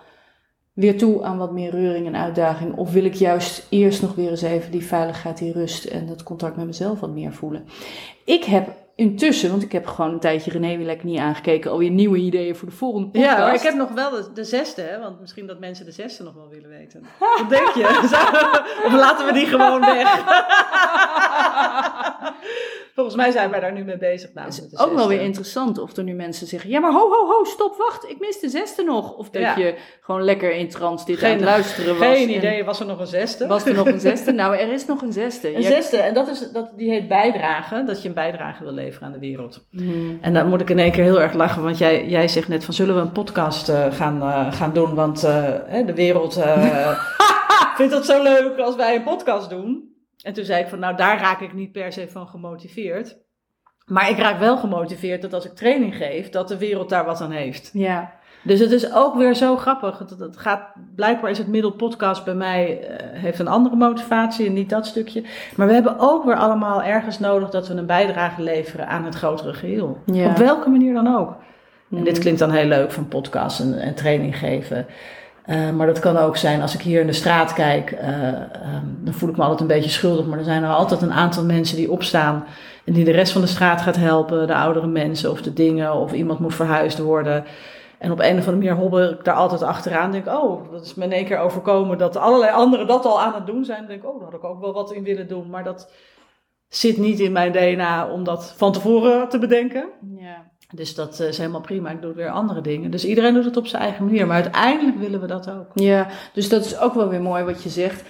weer 0.72 0.98
toe 0.98 1.24
aan 1.24 1.38
wat 1.38 1.52
meer 1.52 1.70
reuring 1.70 2.06
en 2.06 2.16
uitdaging? 2.16 2.76
Of 2.76 2.92
wil 2.92 3.04
ik 3.04 3.14
juist 3.14 3.66
eerst 3.68 4.02
nog 4.02 4.14
weer 4.14 4.30
eens 4.30 4.42
even 4.42 4.70
die 4.70 4.86
veiligheid, 4.86 5.38
die 5.38 5.52
rust 5.52 5.84
en 5.84 6.06
dat 6.06 6.22
contact 6.22 6.56
met 6.56 6.66
mezelf 6.66 7.00
wat 7.00 7.10
meer 7.10 7.32
voelen? 7.32 7.64
Ik 8.24 8.44
heb 8.44 8.68
intussen, 8.96 9.50
want 9.50 9.62
ik 9.62 9.72
heb 9.72 9.86
gewoon 9.86 10.12
een 10.12 10.20
tijdje 10.20 10.50
René 10.50 10.76
weer 10.76 10.86
lekker 10.86 11.06
niet 11.06 11.18
aangekeken, 11.18 11.70
alweer 11.70 11.90
nieuwe 11.90 12.18
ideeën 12.18 12.56
voor 12.56 12.68
de 12.68 12.74
volgende 12.74 13.06
podcast. 13.06 13.36
Ja, 13.36 13.38
maar 13.38 13.54
ik 13.54 13.60
heb 13.60 13.74
nog 13.74 13.90
wel 13.90 14.10
de, 14.10 14.32
de 14.34 14.44
zesde, 14.44 14.82
hè, 14.82 14.98
want 14.98 15.20
misschien 15.20 15.46
dat 15.46 15.58
mensen 15.58 15.84
de 15.84 15.92
zesde 15.92 16.22
nog 16.24 16.34
wel 16.34 16.48
willen 16.48 16.68
weten. 16.68 17.06
Wat 17.38 17.48
denk 17.48 17.68
je? 17.68 17.88
of 18.86 18.92
laten 18.92 19.26
we 19.26 19.32
die 19.32 19.46
gewoon 19.46 19.80
weg? 19.80 20.24
Volgens 22.96 23.16
mij 23.16 23.30
zijn 23.30 23.50
wij 23.50 23.60
daar 23.60 23.72
nu 23.72 23.84
mee 23.84 23.96
bezig. 23.96 24.30
Het 24.34 24.68
is 24.72 24.78
ook 24.78 24.94
wel 24.94 25.08
weer 25.08 25.20
interessant 25.20 25.78
of 25.78 25.96
er 25.96 26.04
nu 26.04 26.14
mensen 26.14 26.46
zeggen: 26.46 26.70
Ja, 26.70 26.80
maar 26.80 26.92
ho, 26.92 27.10
ho, 27.10 27.26
ho, 27.26 27.44
stop, 27.44 27.76
wacht, 27.76 28.10
ik 28.10 28.18
mis 28.18 28.40
de 28.40 28.48
zesde 28.48 28.82
nog. 28.82 29.16
Of 29.16 29.30
dat 29.30 29.56
je 29.56 29.74
gewoon 30.00 30.22
lekker 30.22 30.52
in 30.52 30.68
trans 30.68 31.04
dit 31.04 31.22
aan 31.22 31.30
het 31.30 31.40
luisteren 31.40 31.98
was. 31.98 32.08
Geen 32.08 32.34
idee, 32.34 32.64
was 32.64 32.80
er 32.80 32.86
nog 32.86 33.00
een 33.00 33.06
zesde? 33.06 33.46
Was 33.46 33.66
er 33.66 33.74
nog 33.74 33.86
een 33.86 34.00
zesde? 34.10 34.32
nou, 34.32 34.56
er 34.56 34.72
is 34.72 34.86
nog 34.86 35.02
een 35.02 35.12
zesde. 35.12 35.56
Een 35.56 35.62
zesde, 35.62 35.96
en 35.96 36.14
dat 36.14 36.28
is, 36.28 36.52
dat, 36.52 36.70
die 36.76 36.90
heet 36.90 37.08
bijdragen, 37.08 37.86
dat 37.86 38.02
je 38.02 38.08
een 38.08 38.14
bijdrage 38.14 38.64
wil 38.64 38.72
leveren 38.72 39.06
aan 39.06 39.12
de 39.12 39.18
wereld. 39.18 39.66
Hmm. 39.70 40.18
En 40.20 40.34
dan 40.34 40.48
moet 40.48 40.60
ik 40.60 40.70
in 40.70 40.78
één 40.78 40.92
keer 40.92 41.04
heel 41.04 41.20
erg 41.20 41.32
lachen, 41.32 41.62
want 41.62 41.78
jij, 41.78 42.06
jij 42.06 42.28
zegt 42.28 42.48
net 42.48 42.64
van: 42.64 42.74
Zullen 42.74 42.94
we 42.94 43.00
een 43.00 43.12
podcast 43.12 43.68
uh, 43.68 43.92
gaan, 43.92 44.16
uh, 44.16 44.52
gaan 44.52 44.72
doen? 44.72 44.94
Want 44.94 45.24
uh, 45.24 45.86
de 45.86 45.94
wereld 45.94 46.34
vindt 47.76 47.94
het 47.94 48.04
zo 48.04 48.22
leuk 48.22 48.58
als 48.58 48.76
wij 48.76 48.94
een 48.94 49.02
podcast 49.02 49.50
doen. 49.50 49.95
En 50.26 50.32
toen 50.32 50.44
zei 50.44 50.62
ik 50.62 50.68
van, 50.68 50.78
nou 50.78 50.96
daar 50.96 51.18
raak 51.18 51.40
ik 51.40 51.52
niet 51.52 51.72
per 51.72 51.92
se 51.92 52.08
van 52.08 52.28
gemotiveerd. 52.28 53.16
Maar 53.84 54.10
ik 54.10 54.18
raak 54.18 54.38
wel 54.38 54.56
gemotiveerd 54.56 55.22
dat 55.22 55.32
als 55.32 55.44
ik 55.44 55.52
training 55.52 55.96
geef, 55.96 56.28
dat 56.28 56.48
de 56.48 56.58
wereld 56.58 56.88
daar 56.88 57.04
wat 57.04 57.20
aan 57.20 57.30
heeft. 57.30 57.70
Ja. 57.72 58.12
Dus 58.42 58.60
het 58.60 58.70
is 58.70 58.92
ook 58.92 59.14
weer 59.14 59.34
zo 59.34 59.56
grappig. 59.56 59.98
Het, 59.98 60.10
het 60.10 60.36
gaat, 60.36 60.60
blijkbaar 60.94 61.30
is 61.30 61.38
het 61.38 61.46
middelpodcast 61.46 62.24
bij 62.24 62.34
mij, 62.34 62.80
uh, 62.80 63.20
heeft 63.20 63.38
een 63.38 63.48
andere 63.48 63.76
motivatie 63.76 64.46
en 64.46 64.52
niet 64.52 64.70
dat 64.70 64.86
stukje. 64.86 65.24
Maar 65.56 65.66
we 65.66 65.72
hebben 65.72 65.98
ook 65.98 66.24
weer 66.24 66.36
allemaal 66.36 66.82
ergens 66.82 67.18
nodig 67.18 67.50
dat 67.50 67.68
we 67.68 67.74
een 67.74 67.86
bijdrage 67.86 68.42
leveren 68.42 68.88
aan 68.88 69.04
het 69.04 69.14
grotere 69.14 69.54
geheel. 69.54 69.98
Ja. 70.04 70.28
Op 70.28 70.36
welke 70.36 70.70
manier 70.70 70.94
dan 70.94 71.16
ook. 71.16 71.36
En 71.90 72.04
dit 72.04 72.14
mm. 72.14 72.20
klinkt 72.20 72.38
dan 72.38 72.50
heel 72.50 72.68
leuk 72.68 72.92
van 72.92 73.08
podcast 73.08 73.60
en, 73.60 73.78
en 73.78 73.94
training 73.94 74.38
geven. 74.38 74.86
Uh, 75.46 75.70
maar 75.70 75.86
dat 75.86 75.98
kan 75.98 76.16
ook 76.16 76.36
zijn 76.36 76.62
als 76.62 76.74
ik 76.74 76.80
hier 76.80 77.00
in 77.00 77.06
de 77.06 77.12
straat 77.12 77.52
kijk, 77.52 77.90
uh, 77.90 78.26
um, 78.28 78.98
dan 79.00 79.14
voel 79.14 79.28
ik 79.28 79.36
me 79.36 79.42
altijd 79.42 79.60
een 79.60 79.66
beetje 79.66 79.90
schuldig. 79.90 80.26
Maar 80.26 80.38
er 80.38 80.44
zijn 80.44 80.62
er 80.62 80.68
altijd 80.68 81.02
een 81.02 81.12
aantal 81.12 81.44
mensen 81.44 81.76
die 81.76 81.90
opstaan 81.90 82.44
en 82.84 82.92
die 82.92 83.04
de 83.04 83.10
rest 83.10 83.32
van 83.32 83.40
de 83.40 83.46
straat 83.46 83.80
gaat 83.80 83.96
helpen. 83.96 84.46
De 84.46 84.54
oudere 84.54 84.86
mensen 84.86 85.30
of 85.30 85.42
de 85.42 85.52
dingen 85.52 85.94
of 85.94 86.12
iemand 86.12 86.38
moet 86.38 86.54
verhuisd 86.54 86.98
worden. 86.98 87.44
En 87.98 88.12
op 88.12 88.18
een 88.18 88.38
of 88.38 88.48
andere 88.48 88.56
manier 88.56 88.74
hobbel 88.74 89.10
ik 89.10 89.24
daar 89.24 89.34
altijd 89.34 89.62
achteraan. 89.62 90.10
Denk, 90.10 90.26
oh, 90.26 90.70
dat 90.70 90.84
is 90.84 90.94
me 90.94 91.04
in 91.04 91.12
één 91.12 91.24
keer 91.24 91.38
overkomen 91.38 91.98
dat 91.98 92.16
allerlei 92.16 92.52
anderen 92.52 92.86
dat 92.86 93.04
al 93.04 93.20
aan 93.20 93.34
het 93.34 93.46
doen 93.46 93.64
zijn. 93.64 93.78
Dan 93.78 93.88
denk 93.88 94.04
oh, 94.04 94.20
daar 94.20 94.30
had 94.30 94.38
ik 94.38 94.44
ook 94.44 94.60
wel 94.60 94.72
wat 94.72 94.92
in 94.92 95.02
willen 95.02 95.28
doen. 95.28 95.50
Maar 95.50 95.64
dat 95.64 95.92
zit 96.68 96.96
niet 96.96 97.20
in 97.20 97.32
mijn 97.32 97.52
DNA 97.52 98.10
om 98.10 98.24
dat 98.24 98.54
van 98.56 98.72
tevoren 98.72 99.28
te 99.28 99.38
bedenken. 99.38 99.88
Ja. 100.16 100.50
Dus 100.70 100.94
dat 100.94 101.20
is 101.20 101.38
helemaal 101.38 101.60
prima. 101.60 101.90
Ik 101.90 102.02
doe 102.02 102.12
weer 102.12 102.30
andere 102.30 102.60
dingen. 102.60 102.90
Dus 102.90 103.04
iedereen 103.04 103.34
doet 103.34 103.44
het 103.44 103.56
op 103.56 103.66
zijn 103.66 103.82
eigen 103.82 104.04
manier. 104.04 104.26
Maar 104.26 104.42
uiteindelijk 104.42 104.98
willen 104.98 105.20
we 105.20 105.26
dat 105.26 105.50
ook. 105.50 105.66
Ja, 105.74 106.08
dus 106.32 106.48
dat 106.48 106.64
is 106.64 106.78
ook 106.78 106.94
wel 106.94 107.08
weer 107.08 107.22
mooi 107.22 107.44
wat 107.44 107.62
je 107.62 107.68
zegt. 107.68 108.02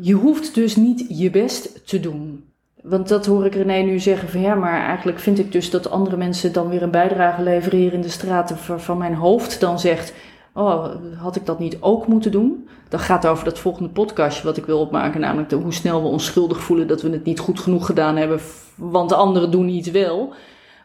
Je 0.00 0.14
hoeft 0.14 0.54
dus 0.54 0.76
niet 0.76 1.04
je 1.08 1.30
best 1.30 1.86
te 1.88 2.00
doen. 2.00 2.44
Want 2.82 3.08
dat 3.08 3.26
hoor 3.26 3.46
ik 3.46 3.54
René 3.54 3.82
nu 3.82 3.98
zeggen 3.98 4.58
maar 4.58 4.86
eigenlijk 4.86 5.18
vind 5.18 5.38
ik 5.38 5.52
dus 5.52 5.70
dat 5.70 5.90
andere 5.90 6.16
mensen 6.16 6.52
dan 6.52 6.68
weer 6.68 6.82
een 6.82 6.90
bijdrage 6.90 7.42
leveren 7.42 7.78
hier 7.78 7.92
in 7.92 8.00
de 8.00 8.08
straten 8.08 8.58
van 8.80 8.98
mijn 8.98 9.14
hoofd 9.14 9.60
dan 9.60 9.78
zegt, 9.80 10.14
oh, 10.54 10.86
had 11.16 11.36
ik 11.36 11.46
dat 11.46 11.58
niet 11.58 11.76
ook 11.80 12.06
moeten 12.06 12.30
doen? 12.30 12.68
Dat 12.88 13.00
gaat 13.00 13.26
over 13.26 13.44
dat 13.44 13.58
volgende 13.58 13.88
podcastje 13.88 14.44
wat 14.44 14.56
ik 14.56 14.66
wil 14.66 14.80
opmaken, 14.80 15.20
namelijk 15.20 15.48
de, 15.48 15.56
hoe 15.56 15.72
snel 15.72 16.02
we 16.02 16.08
ons 16.08 16.24
schuldig 16.24 16.60
voelen 16.60 16.86
dat 16.86 17.02
we 17.02 17.10
het 17.10 17.24
niet 17.24 17.38
goed 17.38 17.60
genoeg 17.60 17.86
gedaan 17.86 18.16
hebben, 18.16 18.40
want 18.74 19.08
de 19.08 19.14
anderen 19.14 19.50
doen 19.50 19.68
iets 19.68 19.90
wel. 19.90 20.32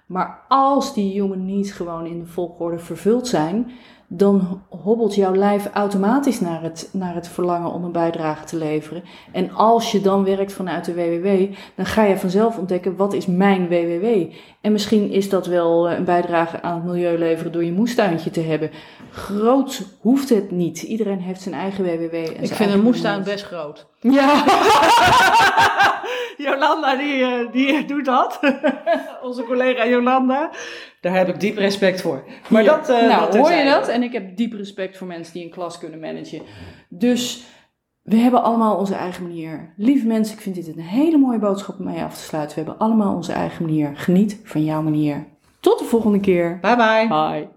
Maar 0.07 0.45
als 0.47 0.93
die 0.93 1.21
human 1.21 1.45
needs 1.45 1.71
gewoon 1.71 2.05
in 2.05 2.19
de 2.19 2.25
volgorde 2.25 2.79
vervuld 2.79 3.27
zijn, 3.27 3.71
dan 4.09 4.61
hobbelt 4.69 5.15
jouw 5.15 5.35
lijf 5.35 5.69
automatisch 5.73 6.39
naar 6.39 6.61
het, 6.61 6.89
naar 6.91 7.15
het 7.15 7.27
verlangen 7.27 7.71
om 7.71 7.83
een 7.83 7.91
bijdrage 7.91 8.45
te 8.45 8.57
leveren. 8.57 9.03
En 9.31 9.51
als 9.53 9.91
je 9.91 10.01
dan 10.01 10.23
werkt 10.23 10.53
vanuit 10.53 10.85
de 10.85 10.93
WWW, 10.93 11.55
dan 11.75 11.85
ga 11.85 12.03
je 12.03 12.17
vanzelf 12.17 12.57
ontdekken 12.57 12.95
wat 12.95 13.13
is 13.13 13.25
mijn 13.25 13.67
WWW. 13.67 14.33
En 14.61 14.71
misschien 14.71 15.11
is 15.11 15.29
dat 15.29 15.45
wel 15.45 15.89
eh, 15.89 15.97
een 15.97 16.03
bijdrage 16.03 16.61
aan 16.61 16.75
het 16.75 16.83
milieu 16.83 17.17
leveren 17.17 17.51
door 17.51 17.63
je 17.63 17.71
moestuintje 17.71 18.29
te 18.29 18.41
hebben. 18.41 18.71
Groot 19.11 19.97
hoeft 19.99 20.29
het 20.29 20.51
niet. 20.51 20.81
Iedereen 20.81 21.21
heeft 21.21 21.41
zijn 21.41 21.55
eigen 21.55 21.83
WWW. 21.83 22.13
En 22.13 22.43
Ik 22.43 22.53
vind 22.53 22.73
een 22.73 22.83
moestuin 22.83 23.23
best 23.23 23.45
groot. 23.45 23.87
Ja. 23.99 24.43
Jolanda 26.37 26.95
die, 26.95 27.23
eh, 27.23 27.51
die 27.51 27.85
doet 27.85 28.05
dat. 28.05 28.39
Onze 29.27 29.43
collega 29.43 29.87
Jolanda. 29.87 30.49
Daar 31.01 31.15
heb 31.15 31.27
ik 31.27 31.39
diep 31.39 31.57
respect 31.57 32.01
voor. 32.01 32.23
Maar 32.49 32.63
dat, 32.63 32.89
uh, 32.89 33.07
nou, 33.07 33.37
hoor 33.37 33.51
je 33.51 33.63
dat? 33.63 33.87
En 33.87 34.03
ik 34.03 34.13
heb 34.13 34.37
diep 34.37 34.53
respect 34.53 34.97
voor 34.97 35.07
mensen 35.07 35.33
die 35.33 35.43
een 35.43 35.49
klas 35.49 35.77
kunnen 35.77 35.99
managen. 35.99 36.41
Dus 36.89 37.43
we 38.01 38.15
hebben 38.15 38.43
allemaal 38.43 38.77
onze 38.77 38.95
eigen 38.95 39.23
manier. 39.23 39.73
Lieve 39.77 40.07
mensen, 40.07 40.35
ik 40.35 40.41
vind 40.41 40.55
dit 40.55 40.67
een 40.67 40.79
hele 40.79 41.17
mooie 41.17 41.39
boodschap 41.39 41.79
om 41.79 41.85
mij 41.85 42.03
af 42.03 42.13
te 42.13 42.23
sluiten. 42.23 42.57
We 42.57 42.63
hebben 42.63 42.87
allemaal 42.87 43.15
onze 43.15 43.31
eigen 43.31 43.65
manier. 43.65 43.91
Geniet 43.95 44.39
van 44.43 44.63
jouw 44.63 44.81
manier. 44.81 45.25
Tot 45.59 45.79
de 45.79 45.85
volgende 45.85 46.19
keer. 46.19 46.59
Bye 46.61 46.75
bye. 46.75 47.07
Bye. 47.07 47.56